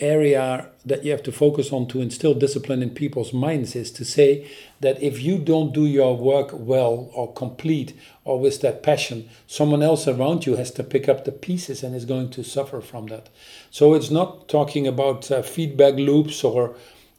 area 0.00 0.66
that 0.84 1.04
you 1.04 1.10
have 1.10 1.22
to 1.22 1.32
focus 1.32 1.72
on 1.72 1.86
to 1.88 2.00
instill 2.00 2.34
discipline 2.34 2.82
in 2.82 2.90
people's 2.90 3.32
minds 3.32 3.76
is 3.76 3.90
to 3.92 4.04
say 4.04 4.50
that 4.80 5.02
if 5.02 5.20
you 5.20 5.38
don't 5.38 5.72
do 5.72 5.86
your 5.86 6.16
work 6.16 6.50
well 6.52 7.10
or 7.14 7.32
complete 7.32 7.94
or 8.24 8.40
with 8.40 8.60
that 8.62 8.82
passion, 8.82 9.28
someone 9.46 9.82
else 9.82 10.08
around 10.08 10.46
you 10.46 10.56
has 10.56 10.70
to 10.70 10.82
pick 10.82 11.08
up 11.08 11.24
the 11.24 11.32
pieces 11.32 11.82
and 11.82 11.94
is 11.94 12.04
going 12.04 12.30
to 12.30 12.42
suffer 12.42 12.80
from 12.80 13.06
that. 13.06 13.28
So 13.70 13.94
it's 13.94 14.10
not 14.10 14.48
talking 14.48 14.86
about 14.86 15.30
uh, 15.30 15.42
feedback 15.42 15.94
loops 15.94 16.44
or 16.44 16.74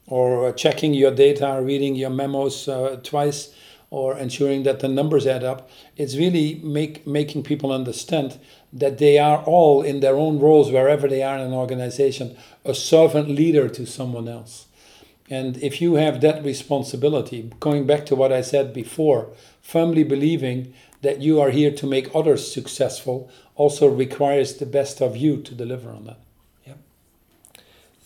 or 0.08 0.52
checking 0.52 0.92
your 0.94 1.12
data, 1.12 1.60
reading 1.62 1.94
your 1.94 2.10
memos 2.10 2.68
uh, 2.68 2.98
twice, 3.04 3.54
or 3.92 4.16
ensuring 4.16 4.62
that 4.62 4.80
the 4.80 4.88
numbers 4.88 5.26
add 5.26 5.44
up. 5.44 5.68
It's 5.98 6.16
really 6.16 6.54
make, 6.64 7.06
making 7.06 7.42
people 7.42 7.70
understand 7.70 8.38
that 8.72 8.96
they 8.96 9.18
are 9.18 9.44
all 9.44 9.82
in 9.82 10.00
their 10.00 10.16
own 10.16 10.38
roles 10.38 10.70
wherever 10.72 11.06
they 11.06 11.22
are 11.22 11.36
in 11.36 11.42
an 11.42 11.52
organization 11.52 12.34
a 12.64 12.74
servant 12.74 13.28
leader 13.28 13.68
to 13.68 13.84
someone 13.84 14.28
else. 14.28 14.66
And 15.28 15.58
if 15.58 15.82
you 15.82 15.96
have 15.96 16.22
that 16.22 16.42
responsibility 16.42 17.50
going 17.60 17.86
back 17.86 18.06
to 18.06 18.16
what 18.16 18.32
i 18.32 18.40
said 18.40 18.72
before 18.72 19.28
firmly 19.60 20.04
believing 20.04 20.72
that 21.02 21.20
you 21.20 21.38
are 21.38 21.50
here 21.50 21.70
to 21.70 21.86
make 21.86 22.14
others 22.14 22.50
successful 22.50 23.30
also 23.56 23.86
requires 23.86 24.54
the 24.54 24.66
best 24.66 25.02
of 25.02 25.18
you 25.18 25.42
to 25.42 25.54
deliver 25.54 25.90
on 25.90 26.06
that. 26.06 26.18
Yeah. 26.66 26.74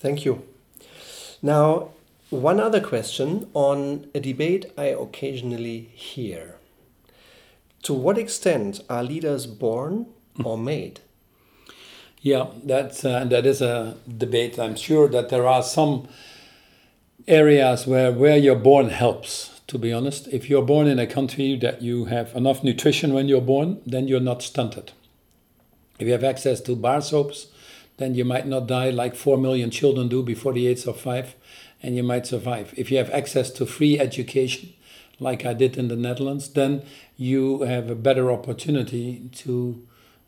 Thank 0.01 0.25
you. 0.25 0.42
Now 1.42 1.90
one 2.30 2.58
other 2.60 2.80
question 2.80 3.48
on 3.54 4.08
a 4.14 4.20
debate 4.20 4.66
i 4.76 4.86
occasionally 4.86 5.90
hear 5.94 6.56
to 7.86 7.94
what 7.94 8.18
extent 8.18 8.80
are 8.90 9.04
leaders 9.04 9.46
born 9.46 10.06
or 10.44 10.58
made? 10.58 10.98
Yeah, 12.20 12.46
that's 12.64 13.04
uh, 13.04 13.24
that 13.26 13.46
is 13.46 13.62
a 13.62 13.96
debate. 14.08 14.58
I'm 14.58 14.74
sure 14.74 15.06
that 15.06 15.28
there 15.28 15.46
are 15.46 15.62
some 15.62 16.08
areas 17.28 17.86
where 17.86 18.10
where 18.10 18.36
you're 18.36 18.64
born 18.70 18.88
helps. 18.88 19.60
To 19.68 19.78
be 19.78 19.92
honest, 19.92 20.26
if 20.32 20.50
you're 20.50 20.66
born 20.66 20.88
in 20.88 20.98
a 20.98 21.06
country 21.06 21.56
that 21.58 21.80
you 21.80 22.06
have 22.06 22.34
enough 22.34 22.64
nutrition 22.64 23.12
when 23.12 23.28
you're 23.28 23.40
born, 23.40 23.80
then 23.86 24.08
you're 24.08 24.28
not 24.32 24.42
stunted. 24.42 24.90
If 26.00 26.06
you 26.06 26.12
have 26.12 26.24
access 26.24 26.60
to 26.62 26.74
bar 26.74 27.00
soaps, 27.00 27.46
then 27.98 28.16
you 28.16 28.24
might 28.24 28.48
not 28.48 28.66
die 28.66 28.90
like 28.90 29.14
four 29.14 29.38
million 29.38 29.70
children 29.70 30.08
do 30.08 30.24
before 30.24 30.52
the 30.52 30.66
age 30.66 30.86
of 30.86 31.00
five, 31.00 31.36
and 31.87 31.96
you 31.96 32.03
might 32.03 32.27
survive. 32.27 32.75
If 32.77 32.90
you 32.90 32.99
have 32.99 33.11
access 33.11 33.49
to 33.53 33.64
free 33.64 34.01
education, 34.01 34.72
like 35.20 35.46
I 35.46 35.55
did 35.55 35.79
in 35.79 35.87
the 35.87 35.96
Netherlands, 35.96 36.49
then 36.49 36.83
you 37.16 37.62
have 37.62 37.88
a 37.88 37.94
better 37.94 38.31
opportunity 38.31 39.31
to 39.37 39.87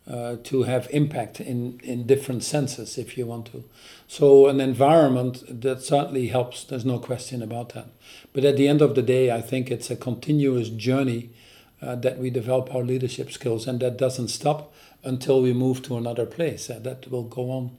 uh, 0.09 0.37
to 0.43 0.63
have 0.63 0.89
impact 0.91 1.39
in, 1.39 1.79
in 1.85 2.07
different 2.07 2.43
senses 2.43 2.97
if 2.97 3.19
you 3.19 3.27
want 3.27 3.45
to. 3.53 3.63
So, 4.07 4.47
an 4.47 4.59
environment 4.59 5.43
that 5.61 5.83
certainly 5.83 6.29
helps, 6.29 6.65
there's 6.65 6.87
no 6.87 6.99
question 6.99 7.43
about 7.43 7.75
that. 7.75 7.89
But 8.33 8.47
at 8.47 8.57
the 8.57 8.69
end 8.69 8.81
of 8.81 8.95
the 8.95 9.03
day, 9.03 9.31
I 9.31 9.43
think 9.43 9.71
it's 9.71 9.91
a 9.91 9.97
continuous 9.97 10.71
journey 10.71 11.29
uh, 11.83 11.97
that 11.97 12.17
we 12.17 12.31
develop 12.31 12.75
our 12.75 12.85
leadership 12.85 13.31
skills, 13.31 13.67
and 13.67 13.81
that 13.81 13.99
doesn't 13.99 14.29
stop 14.29 14.73
until 15.05 15.43
we 15.43 15.53
move 15.53 15.83
to 15.83 15.99
another 15.99 16.25
place. 16.25 16.71
Uh, 16.71 16.79
that 16.85 17.11
will 17.11 17.25
go 17.25 17.51
on. 17.51 17.77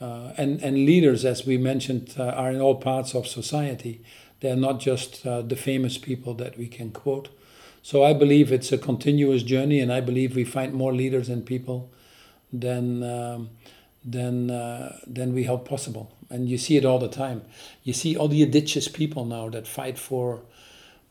Uh, 0.00 0.32
and, 0.36 0.60
and 0.62 0.76
leaders, 0.76 1.24
as 1.24 1.46
we 1.46 1.56
mentioned, 1.56 2.14
uh, 2.18 2.24
are 2.24 2.50
in 2.50 2.60
all 2.60 2.74
parts 2.74 3.14
of 3.14 3.26
society. 3.26 4.02
They're 4.40 4.56
not 4.56 4.80
just 4.80 5.26
uh, 5.26 5.42
the 5.42 5.56
famous 5.56 5.98
people 5.98 6.34
that 6.34 6.58
we 6.58 6.66
can 6.66 6.90
quote. 6.90 7.28
So 7.82 8.02
I 8.02 8.12
believe 8.14 8.50
it's 8.50 8.72
a 8.72 8.78
continuous 8.78 9.42
journey, 9.42 9.78
and 9.80 9.92
I 9.92 10.00
believe 10.00 10.34
we 10.34 10.44
find 10.44 10.72
more 10.72 10.92
leaders 10.92 11.28
and 11.28 11.44
people 11.44 11.90
than 12.52 13.02
um, 13.02 13.50
than 14.04 14.50
uh, 14.50 14.98
than 15.06 15.34
we 15.34 15.44
hope 15.44 15.68
possible. 15.68 16.10
And 16.30 16.48
you 16.48 16.58
see 16.58 16.76
it 16.76 16.84
all 16.84 16.98
the 16.98 17.08
time. 17.08 17.42
You 17.82 17.92
see 17.92 18.16
all 18.16 18.28
the 18.28 18.42
indigenous 18.42 18.88
people 18.88 19.24
now 19.24 19.48
that 19.50 19.66
fight 19.66 19.98
for 19.98 20.42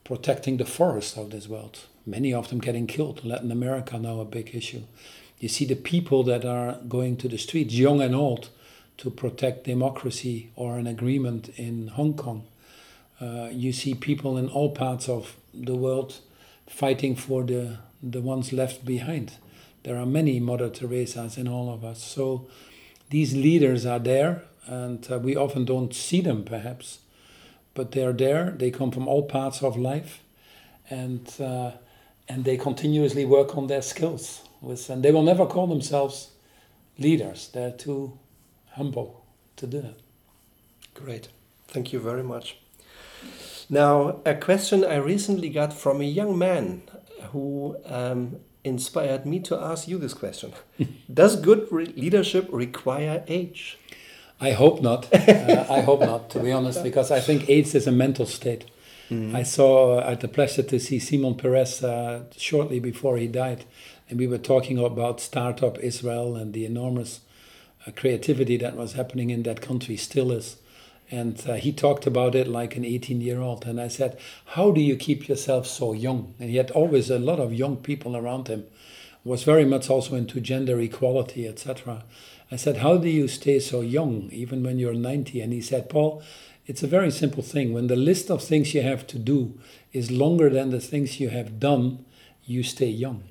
protecting 0.04 0.58
the 0.58 0.66
forests 0.66 1.18
of 1.18 1.30
this 1.30 1.48
world. 1.48 1.82
Many 2.06 2.34
of 2.34 2.50
them 2.50 2.60
getting 2.60 2.88
killed. 2.88 3.24
Latin 3.24 3.52
America 3.52 3.98
now 3.98 4.20
a 4.20 4.26
big 4.26 4.54
issue. 4.54 4.84
You 5.40 5.50
see 5.50 5.66
the 5.66 5.76
people 5.76 6.24
that 6.24 6.44
are 6.44 6.80
going 6.88 7.18
to 7.18 7.28
the 7.28 7.38
streets, 7.38 7.74
young 7.74 8.02
and 8.02 8.16
old, 8.16 8.50
to 8.98 9.10
protect 9.10 9.66
democracy 9.66 10.52
or 10.56 10.78
an 10.78 10.88
agreement 10.88 11.50
in 11.58 11.90
Hong 11.90 12.14
Kong. 12.14 12.44
Uh, 13.20 13.50
you 13.52 13.72
see 13.72 13.94
people 13.94 14.38
in 14.38 14.50
all 14.50 14.72
parts 14.72 15.08
of 15.08 15.36
the 15.54 15.76
world 15.76 16.20
fighting 16.68 17.16
for 17.16 17.44
the, 17.44 17.78
the 18.02 18.22
ones 18.22 18.52
left 18.52 18.86
behind. 18.86 19.34
There 19.84 19.98
are 19.98 20.06
many 20.06 20.40
Mother 20.40 20.70
Teresa's 20.70 21.38
in 21.38 21.48
all 21.48 21.74
of 21.74 21.84
us. 21.84 22.02
So 22.02 22.48
these 23.10 23.36
leaders 23.36 23.86
are 23.86 24.00
there, 24.00 24.44
and 24.66 25.06
uh, 25.12 25.20
we 25.20 25.36
often 25.36 25.66
don't 25.66 25.94
see 25.94 26.22
them 26.22 26.44
perhaps, 26.44 27.00
but 27.74 27.92
they're 27.92 28.14
there. 28.14 28.52
They 28.52 28.72
come 28.72 28.92
from 28.92 29.08
all 29.08 29.24
parts 29.24 29.62
of 29.62 29.78
life, 29.78 30.22
and 30.90 31.30
uh, 31.40 31.72
and 32.30 32.46
they 32.46 32.56
continuously 32.56 33.26
work 33.26 33.58
on 33.58 33.68
their 33.68 33.82
skills. 33.82 34.42
With, 34.62 34.90
and 34.90 35.04
they 35.04 35.12
will 35.12 35.24
never 35.24 35.46
call 35.46 35.68
themselves 35.68 36.32
leaders. 36.98 37.50
They're 37.54 37.72
too 37.72 38.18
humble 38.74 39.24
to 39.58 39.68
do 39.68 39.82
that. 39.82 39.98
Great. 40.94 41.30
Thank 41.68 41.94
you 41.94 42.00
very 42.00 42.24
much. 42.24 42.58
Now, 43.70 44.20
a 44.26 44.36
question 44.36 44.84
I 44.84 44.98
recently 44.98 45.50
got 45.50 45.74
from 45.74 46.02
a 46.02 46.06
young 46.06 46.38
man 46.38 46.84
who 47.32 47.78
um, 47.86 48.38
inspired 48.64 49.26
me 49.26 49.40
to 49.40 49.58
ask 49.58 49.88
you 49.88 49.98
this 49.98 50.14
question 50.14 50.54
Does 51.14 51.36
good 51.36 51.68
re 51.72 51.86
leadership 51.86 52.48
require 52.52 53.24
age? 53.28 53.78
I 54.40 54.52
hope 54.52 54.82
not. 54.82 55.12
uh, 55.14 55.66
I 55.70 55.82
hope 55.82 56.02
not, 56.02 56.30
to 56.32 56.40
be 56.40 56.52
honest, 56.52 56.84
because 56.84 57.12
I 57.12 57.22
think 57.22 57.50
age 57.50 57.74
is 57.76 57.88
a 57.88 57.92
mental 57.92 58.26
state. 58.26 58.66
Mm. 59.10 59.34
I 59.34 59.44
saw, 59.44 60.02
I 60.02 60.12
had 60.12 60.22
the 60.22 60.28
pleasure 60.28 60.64
to 60.64 60.80
see 60.80 61.00
Shimon 61.00 61.36
Peres 61.36 61.84
uh, 61.84 62.24
shortly 62.36 62.80
before 62.80 63.18
he 63.18 63.28
died, 63.28 63.64
and 64.10 64.20
we 64.20 64.28
were 64.28 64.38
talking 64.38 64.78
about 64.78 65.22
startup 65.22 65.78
Israel 65.80 66.36
and 66.36 66.54
the 66.54 66.66
enormous 66.66 67.22
creativity 67.92 68.58
that 68.58 68.76
was 68.76 68.94
happening 68.94 69.30
in 69.30 69.44
that 69.44 69.62
country, 69.62 69.98
still 69.98 70.32
is. 70.32 70.58
And 71.12 71.44
uh, 71.48 71.56
he 71.56 71.72
talked 71.72 72.08
about 72.08 72.34
it 72.34 72.48
like 72.48 72.76
an 72.76 72.86
18 72.86 73.22
year 73.22 73.40
old. 73.40 73.66
And 73.66 73.80
I 73.80 73.88
said, 73.88 74.18
How 74.48 74.72
do 74.72 74.82
you 74.82 74.96
keep 74.96 75.28
yourself 75.28 75.68
so 75.68 75.94
young? 75.94 76.34
And 76.40 76.50
he 76.50 76.58
had 76.58 76.72
always 76.72 77.10
a 77.10 77.20
lot 77.20 77.40
of 77.40 77.54
young 77.54 77.78
people 77.78 78.16
around 78.16 78.48
him, 78.48 78.66
was 79.24 79.44
very 79.44 79.66
much 79.66 79.90
also 79.90 80.16
into 80.16 80.42
gender 80.42 80.80
equality, 80.80 81.48
etc. 81.48 82.04
I 82.52 82.56
said, 82.56 82.78
How 82.78 82.98
do 82.98 83.10
you 83.10 83.28
stay 83.28 83.60
so 83.60 83.82
young, 83.82 84.30
even 84.32 84.64
when 84.64 84.80
you're 84.80 84.94
90? 84.94 85.42
And 85.42 85.54
he 85.54 85.62
said, 85.62 85.90
Paul, 85.90 86.24
it's 86.66 86.84
a 86.84 86.88
very 86.88 87.12
simple 87.12 87.44
thing. 87.44 87.74
When 87.74 87.88
the 87.88 87.96
list 87.96 88.32
of 88.32 88.42
things 88.44 88.74
you 88.74 88.82
have 88.82 89.06
to 89.08 89.20
do 89.20 89.60
is 89.92 90.10
longer 90.10 90.50
than 90.50 90.70
the 90.70 90.80
things 90.80 91.20
you 91.20 91.30
have 91.30 91.60
done, 91.60 92.06
you 92.46 92.64
stay 92.64 92.88
young. 92.88 93.24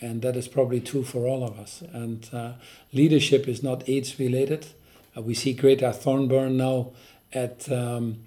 And 0.00 0.22
that 0.22 0.36
is 0.36 0.48
probably 0.48 0.80
true 0.80 1.04
for 1.04 1.26
all 1.26 1.44
of 1.44 1.58
us. 1.58 1.82
And 1.92 2.28
uh, 2.32 2.52
leadership 2.92 3.48
is 3.48 3.62
not 3.62 3.88
age 3.88 4.18
related. 4.18 4.66
Uh, 5.16 5.22
we 5.22 5.34
see 5.34 5.52
Greta 5.52 5.86
Thunberg 5.86 6.52
now 6.52 6.90
at 7.32 7.70
um, 7.70 8.18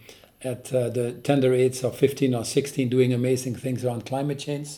at 0.42 0.74
uh, 0.74 0.90
the 0.90 1.14
tender 1.14 1.54
age 1.54 1.84
of 1.84 1.96
15 1.96 2.36
or 2.36 2.46
16 2.46 2.90
doing 2.90 3.12
amazing 3.12 3.56
things 3.56 3.84
around 3.84 4.06
climate 4.06 4.40
change. 4.40 4.78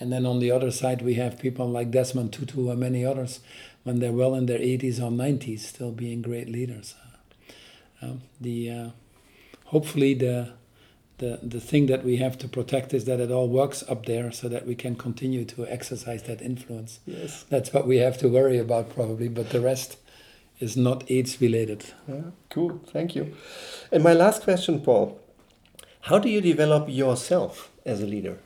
And 0.00 0.12
then 0.12 0.26
on 0.26 0.38
the 0.38 0.50
other 0.50 0.70
side, 0.70 1.02
we 1.02 1.14
have 1.14 1.38
people 1.38 1.68
like 1.68 1.90
Desmond 1.90 2.32
Tutu 2.32 2.70
and 2.70 2.78
many 2.78 3.04
others 3.04 3.40
when 3.84 4.00
they're 4.00 4.12
well 4.12 4.34
in 4.34 4.46
their 4.46 4.58
80s 4.58 4.98
or 4.98 5.10
90s, 5.10 5.60
still 5.60 5.90
being 5.90 6.22
great 6.22 6.48
leaders. 6.48 6.94
Uh, 8.02 8.06
um, 8.06 8.22
the 8.40 8.70
uh, 8.70 8.90
hopefully 9.66 10.14
the 10.14 10.52
the 11.18 11.38
the 11.42 11.60
thing 11.60 11.86
that 11.86 12.04
we 12.04 12.16
have 12.16 12.38
to 12.38 12.48
protect 12.48 12.94
is 12.94 13.04
that 13.04 13.20
it 13.20 13.30
all 13.30 13.48
works 13.48 13.84
up 13.88 14.06
there, 14.06 14.32
so 14.32 14.48
that 14.48 14.66
we 14.66 14.74
can 14.74 14.96
continue 14.96 15.44
to 15.44 15.66
exercise 15.66 16.22
that 16.24 16.40
influence. 16.40 17.00
Yes, 17.06 17.44
that's 17.48 17.72
what 17.72 17.86
we 17.86 17.98
have 17.98 18.18
to 18.18 18.28
worry 18.28 18.58
about 18.58 18.94
probably. 18.94 19.28
But 19.28 19.50
the 19.50 19.60
rest 19.60 19.98
is 20.58 20.76
not 20.76 21.08
AIDS 21.10 21.40
related. 21.40 21.84
Yeah, 22.08 22.30
cool, 22.50 22.80
thank 22.92 23.14
you. 23.14 23.34
And 23.92 24.02
my 24.02 24.12
last 24.12 24.42
question, 24.42 24.80
Paul 24.80 25.20
how 26.02 26.18
do 26.18 26.28
you 26.30 26.40
develop 26.40 26.88
yourself 26.88 27.70
as 27.84 28.00
a 28.00 28.06
leader? 28.06 28.38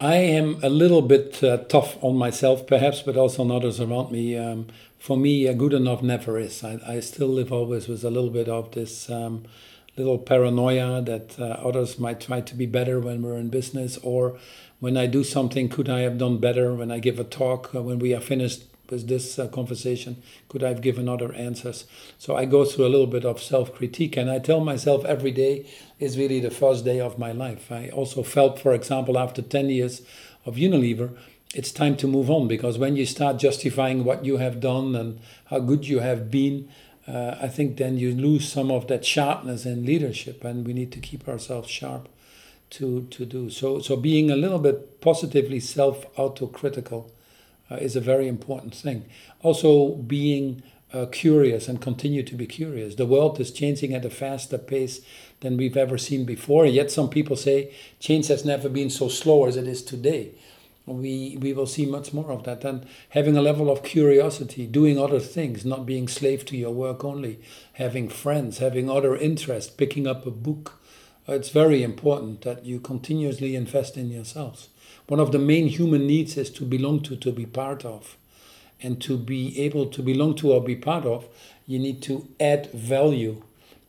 I 0.00 0.16
am 0.16 0.58
a 0.60 0.68
little 0.68 1.02
bit 1.02 1.42
uh, 1.44 1.58
tough 1.58 1.96
on 2.02 2.16
myself, 2.16 2.66
perhaps, 2.66 3.02
but 3.02 3.16
also 3.16 3.42
on 3.42 3.52
others 3.52 3.80
around 3.80 4.10
me. 4.10 4.36
Um, 4.36 4.66
for 4.98 5.16
me, 5.16 5.46
uh, 5.46 5.52
good 5.52 5.72
enough 5.72 6.02
never 6.02 6.38
is. 6.38 6.64
I, 6.64 6.80
I, 6.84 6.98
still 7.00 7.28
live 7.28 7.52
always 7.52 7.86
with 7.86 8.02
a 8.02 8.10
little 8.10 8.30
bit 8.30 8.48
of 8.48 8.72
this 8.72 9.08
um, 9.08 9.44
little 9.96 10.18
paranoia 10.18 11.02
that 11.02 11.38
uh, 11.38 11.44
others 11.44 11.98
might 11.98 12.20
try 12.20 12.40
to 12.40 12.54
be 12.54 12.66
better 12.66 12.98
when 12.98 13.22
we're 13.22 13.36
in 13.36 13.48
business, 13.48 13.98
or 13.98 14.38
when 14.80 14.96
I 14.96 15.06
do 15.06 15.22
something, 15.22 15.68
could 15.68 15.88
I 15.88 16.00
have 16.00 16.18
done 16.18 16.38
better? 16.38 16.74
When 16.74 16.90
I 16.90 16.98
give 16.98 17.18
a 17.18 17.24
talk, 17.24 17.74
uh, 17.74 17.82
when 17.82 17.98
we 17.98 18.14
are 18.14 18.20
finished 18.20 18.64
with 18.92 19.08
this 19.08 19.38
uh, 19.38 19.48
conversation? 19.48 20.22
Could 20.48 20.62
I 20.62 20.68
have 20.68 20.82
given 20.82 21.08
other 21.08 21.32
answers? 21.34 21.86
So 22.18 22.36
I 22.36 22.44
go 22.44 22.64
through 22.64 22.86
a 22.86 22.94
little 22.94 23.06
bit 23.08 23.24
of 23.24 23.42
self 23.42 23.74
critique, 23.74 24.16
and 24.16 24.30
I 24.30 24.38
tell 24.38 24.60
myself 24.60 25.04
every 25.04 25.32
day 25.32 25.66
is 25.98 26.18
really 26.18 26.38
the 26.38 26.50
first 26.50 26.84
day 26.84 27.00
of 27.00 27.18
my 27.18 27.32
life. 27.32 27.72
I 27.72 27.88
also 27.88 28.22
felt, 28.22 28.60
for 28.60 28.72
example, 28.74 29.18
after 29.18 29.42
10 29.42 29.70
years 29.70 30.02
of 30.46 30.56
Unilever, 30.56 31.16
it's 31.54 31.72
time 31.72 31.96
to 31.98 32.06
move 32.06 32.30
on 32.30 32.48
because 32.48 32.78
when 32.78 32.96
you 32.96 33.04
start 33.04 33.36
justifying 33.38 34.04
what 34.04 34.24
you 34.24 34.38
have 34.38 34.60
done 34.60 34.94
and 34.94 35.20
how 35.46 35.58
good 35.58 35.86
you 35.86 35.98
have 35.98 36.30
been, 36.30 36.68
uh, 37.06 37.36
I 37.40 37.48
think 37.48 37.76
then 37.76 37.98
you 37.98 38.12
lose 38.12 38.50
some 38.50 38.70
of 38.70 38.86
that 38.88 39.04
sharpness 39.04 39.66
in 39.66 39.84
leadership, 39.84 40.44
and 40.44 40.66
we 40.66 40.72
need 40.72 40.92
to 40.92 41.00
keep 41.00 41.28
ourselves 41.28 41.68
sharp 41.68 42.08
to 42.70 43.06
to 43.10 43.26
do 43.26 43.50
so. 43.50 43.80
So 43.80 43.96
being 43.96 44.30
a 44.30 44.36
little 44.36 44.58
bit 44.58 45.00
positively 45.00 45.60
self 45.60 46.12
autocritical 46.14 47.10
uh, 47.70 47.76
is 47.76 47.96
a 47.96 48.00
very 48.00 48.28
important 48.28 48.74
thing. 48.74 49.04
Also 49.42 49.96
being 49.96 50.62
uh, 50.92 51.06
curious 51.06 51.68
and 51.68 51.80
continue 51.80 52.22
to 52.22 52.34
be 52.34 52.46
curious. 52.46 52.94
The 52.94 53.06
world 53.06 53.40
is 53.40 53.50
changing 53.50 53.94
at 53.94 54.04
a 54.04 54.10
faster 54.10 54.58
pace 54.58 55.00
than 55.40 55.56
we've 55.56 55.76
ever 55.76 55.98
seen 55.98 56.24
before. 56.24 56.66
Yet 56.66 56.90
some 56.90 57.08
people 57.08 57.36
say 57.36 57.72
change 57.98 58.28
has 58.28 58.44
never 58.44 58.68
been 58.68 58.90
so 58.90 59.08
slow 59.08 59.46
as 59.46 59.56
it 59.56 59.66
is 59.66 59.82
today. 59.82 60.32
We 60.86 61.38
we 61.40 61.52
will 61.52 61.66
see 61.66 61.86
much 61.86 62.12
more 62.12 62.32
of 62.32 62.44
that. 62.44 62.64
And 62.64 62.86
having 63.10 63.36
a 63.36 63.42
level 63.42 63.70
of 63.70 63.82
curiosity, 63.82 64.66
doing 64.66 64.98
other 64.98 65.20
things, 65.20 65.64
not 65.64 65.86
being 65.86 66.08
slave 66.08 66.44
to 66.46 66.56
your 66.56 66.72
work 66.72 67.04
only, 67.04 67.38
having 67.74 68.08
friends, 68.08 68.58
having 68.58 68.90
other 68.90 69.16
interests, 69.16 69.70
picking 69.70 70.06
up 70.06 70.26
a 70.26 70.30
book. 70.30 70.80
Uh, 71.28 71.34
it's 71.34 71.50
very 71.50 71.84
important 71.84 72.42
that 72.42 72.66
you 72.66 72.80
continuously 72.80 73.54
invest 73.54 73.96
in 73.96 74.10
yourselves. 74.10 74.70
One 75.06 75.20
of 75.20 75.30
the 75.30 75.38
main 75.38 75.68
human 75.68 76.06
needs 76.06 76.36
is 76.36 76.50
to 76.50 76.64
belong 76.64 77.00
to, 77.02 77.16
to 77.16 77.32
be 77.32 77.46
part 77.46 77.84
of 77.84 78.16
and 78.82 79.00
to 79.02 79.16
be 79.16 79.58
able 79.60 79.86
to 79.86 80.02
belong 80.02 80.34
to 80.36 80.52
or 80.52 80.62
be 80.62 80.76
part 80.76 81.04
of, 81.04 81.26
you 81.66 81.78
need 81.78 82.02
to 82.02 82.28
add 82.40 82.70
value. 82.72 83.42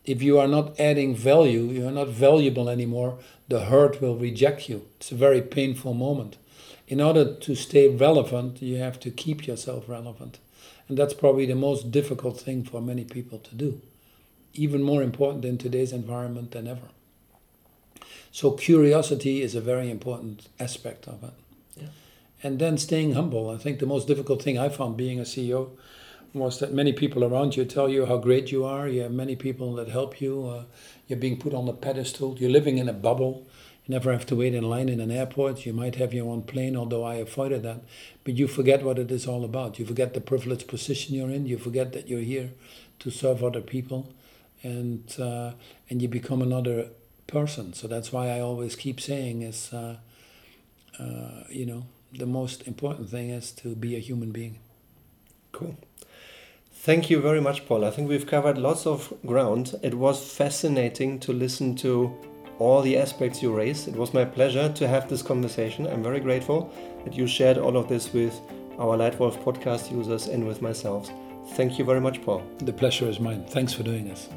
If 0.06 0.22
you 0.22 0.38
are 0.38 0.48
not 0.48 0.80
adding 0.80 1.16
value, 1.16 1.62
you 1.64 1.88
are 1.88 1.92
not 1.92 2.10
valuable 2.10 2.70
anymore, 2.70 3.18
the 3.48 3.66
herd 3.66 4.02
will 4.02 4.16
reject 4.16 4.70
you. 4.70 4.86
It's 4.98 5.12
a 5.12 5.16
very 5.16 5.42
painful 5.42 5.94
moment. 5.94 6.38
In 6.94 7.02
order 7.02 7.34
to 7.34 7.56
stay 7.56 7.88
relevant, 7.88 8.62
you 8.62 8.78
have 8.78 9.00
to 9.00 9.10
keep 9.10 9.48
yourself 9.48 9.90
relevant. 9.90 10.38
And 10.88 10.96
that's 10.96 11.16
probably 11.16 11.48
the 11.48 11.56
most 11.56 11.90
difficult 11.90 12.40
thing 12.40 12.64
for 12.64 12.82
many 12.82 13.04
people 13.04 13.40
to 13.40 13.56
do. 13.56 13.82
Even 14.54 14.84
more 14.84 15.02
important 15.02 15.44
in 15.44 15.58
today's 15.58 15.92
environment 15.92 16.52
than 16.52 16.68
ever. 16.68 16.90
So, 18.32 18.52
curiosity 18.52 19.42
is 19.42 19.56
a 19.56 19.70
very 19.72 19.90
important 19.90 20.50
aspect 20.60 21.08
of 21.08 21.24
it 21.24 21.34
and 22.44 22.60
then 22.60 22.78
staying 22.78 23.14
humble. 23.14 23.50
I 23.50 23.58
think 23.58 23.80
the 23.80 23.88
most 23.96 24.06
difficult 24.06 24.44
thing 24.44 24.60
I 24.60 24.70
found 24.70 24.96
being 24.96 25.20
a 25.20 25.24
CEO 25.24 25.72
was 26.32 26.60
that 26.60 26.74
many 26.74 26.94
people 26.94 27.24
around 27.24 27.56
you 27.56 27.66
tell 27.66 27.90
you 27.90 28.06
how 28.06 28.18
great 28.18 28.52
you 28.52 28.66
are. 28.66 28.88
You 28.88 29.02
have 29.02 29.12
many 29.12 29.36
people 29.36 29.74
that 29.76 29.88
help 29.88 30.22
you. 30.22 30.48
Uh, 30.48 30.64
you're 31.08 31.18
being 31.18 31.40
put 31.40 31.56
on 31.56 31.68
a 31.68 31.74
pedestal. 31.74 32.38
You're 32.38 32.52
living 32.52 32.78
in 32.78 32.88
a 32.88 32.94
bubble. 32.94 33.48
You 33.86 33.94
never 33.94 34.14
have 34.14 34.26
to 34.28 34.36
wait 34.36 34.56
in 34.56 34.64
line 34.64 34.88
in 34.88 35.02
an 35.02 35.12
airport. 35.12 35.66
You 35.66 35.74
might 35.74 35.96
have 35.96 36.14
your 36.14 36.30
own 36.30 36.44
plane, 36.44 36.78
although 36.78 37.04
I 37.04 37.16
avoided 37.16 37.64
that. 37.64 37.82
But 38.24 38.36
you 38.36 38.48
forget 38.48 38.84
what 38.84 38.98
it 38.98 39.12
is 39.12 39.28
all 39.28 39.44
about. 39.44 39.78
You 39.78 39.86
forget 39.86 40.14
the 40.14 40.22
privileged 40.22 40.68
position 40.70 41.16
you're 41.16 41.30
in. 41.30 41.46
You 41.46 41.58
forget 41.58 41.92
that 41.92 42.08
you're 42.08 42.22
here 42.22 42.52
to 43.00 43.12
serve 43.12 43.44
other 43.44 43.60
people, 43.60 44.14
and 44.62 45.04
uh, 45.20 45.52
and 45.90 46.02
you 46.02 46.08
become 46.08 46.42
another 46.42 46.88
person. 47.28 47.74
So 47.74 47.88
that's 47.88 48.14
why 48.14 48.30
I 48.30 48.40
always 48.40 48.78
keep 48.78 49.02
saying 49.02 49.42
is, 49.42 49.74
uh, 49.74 49.98
uh 50.98 51.44
you 51.50 51.66
know, 51.66 51.84
the 52.14 52.26
most 52.26 52.66
important 52.66 53.10
thing 53.10 53.32
is 53.32 53.52
to 53.52 53.76
be 53.76 53.96
a 53.98 54.00
human 54.00 54.32
being. 54.32 54.60
Cool. 55.52 55.78
Thank 56.72 57.10
you 57.10 57.22
very 57.22 57.42
much, 57.42 57.66
Paul. 57.66 57.84
I 57.86 57.92
think 57.92 58.10
we've 58.10 58.28
covered 58.28 58.58
lots 58.58 58.86
of 58.86 59.14
ground. 59.26 59.76
It 59.84 59.96
was 59.96 60.34
fascinating 60.34 61.20
to 61.22 61.34
listen 61.34 61.76
to 61.78 62.14
all 62.60 62.82
the 62.82 62.98
aspects 62.98 63.42
you 63.42 63.56
raised. 63.56 63.88
It 63.88 63.96
was 63.96 64.14
my 64.14 64.26
pleasure 64.26 64.72
to 64.72 64.88
have 64.88 65.10
this 65.10 65.22
conversation. 65.22 65.88
I'm 65.88 66.04
very 66.04 66.20
grateful 66.20 66.72
that 67.04 67.14
you 67.14 67.28
shared 67.28 67.58
all 67.58 67.78
of 67.78 67.88
this 67.88 68.14
with 68.14 68.40
our 68.80 68.98
Leitwolf 68.98 69.44
podcast 69.44 69.92
users 69.92 70.28
and 70.28 70.48
with 70.48 70.62
myself. 70.62 71.10
Thank 71.52 71.78
you 71.78 71.86
very 71.86 72.02
much, 72.02 72.22
Paul. 72.24 72.44
The 72.60 72.74
pleasure 72.74 73.08
is 73.08 73.20
mine. 73.20 73.46
Thanks 73.46 73.74
for 73.74 73.84
doing 73.84 74.08
this. 74.08 74.30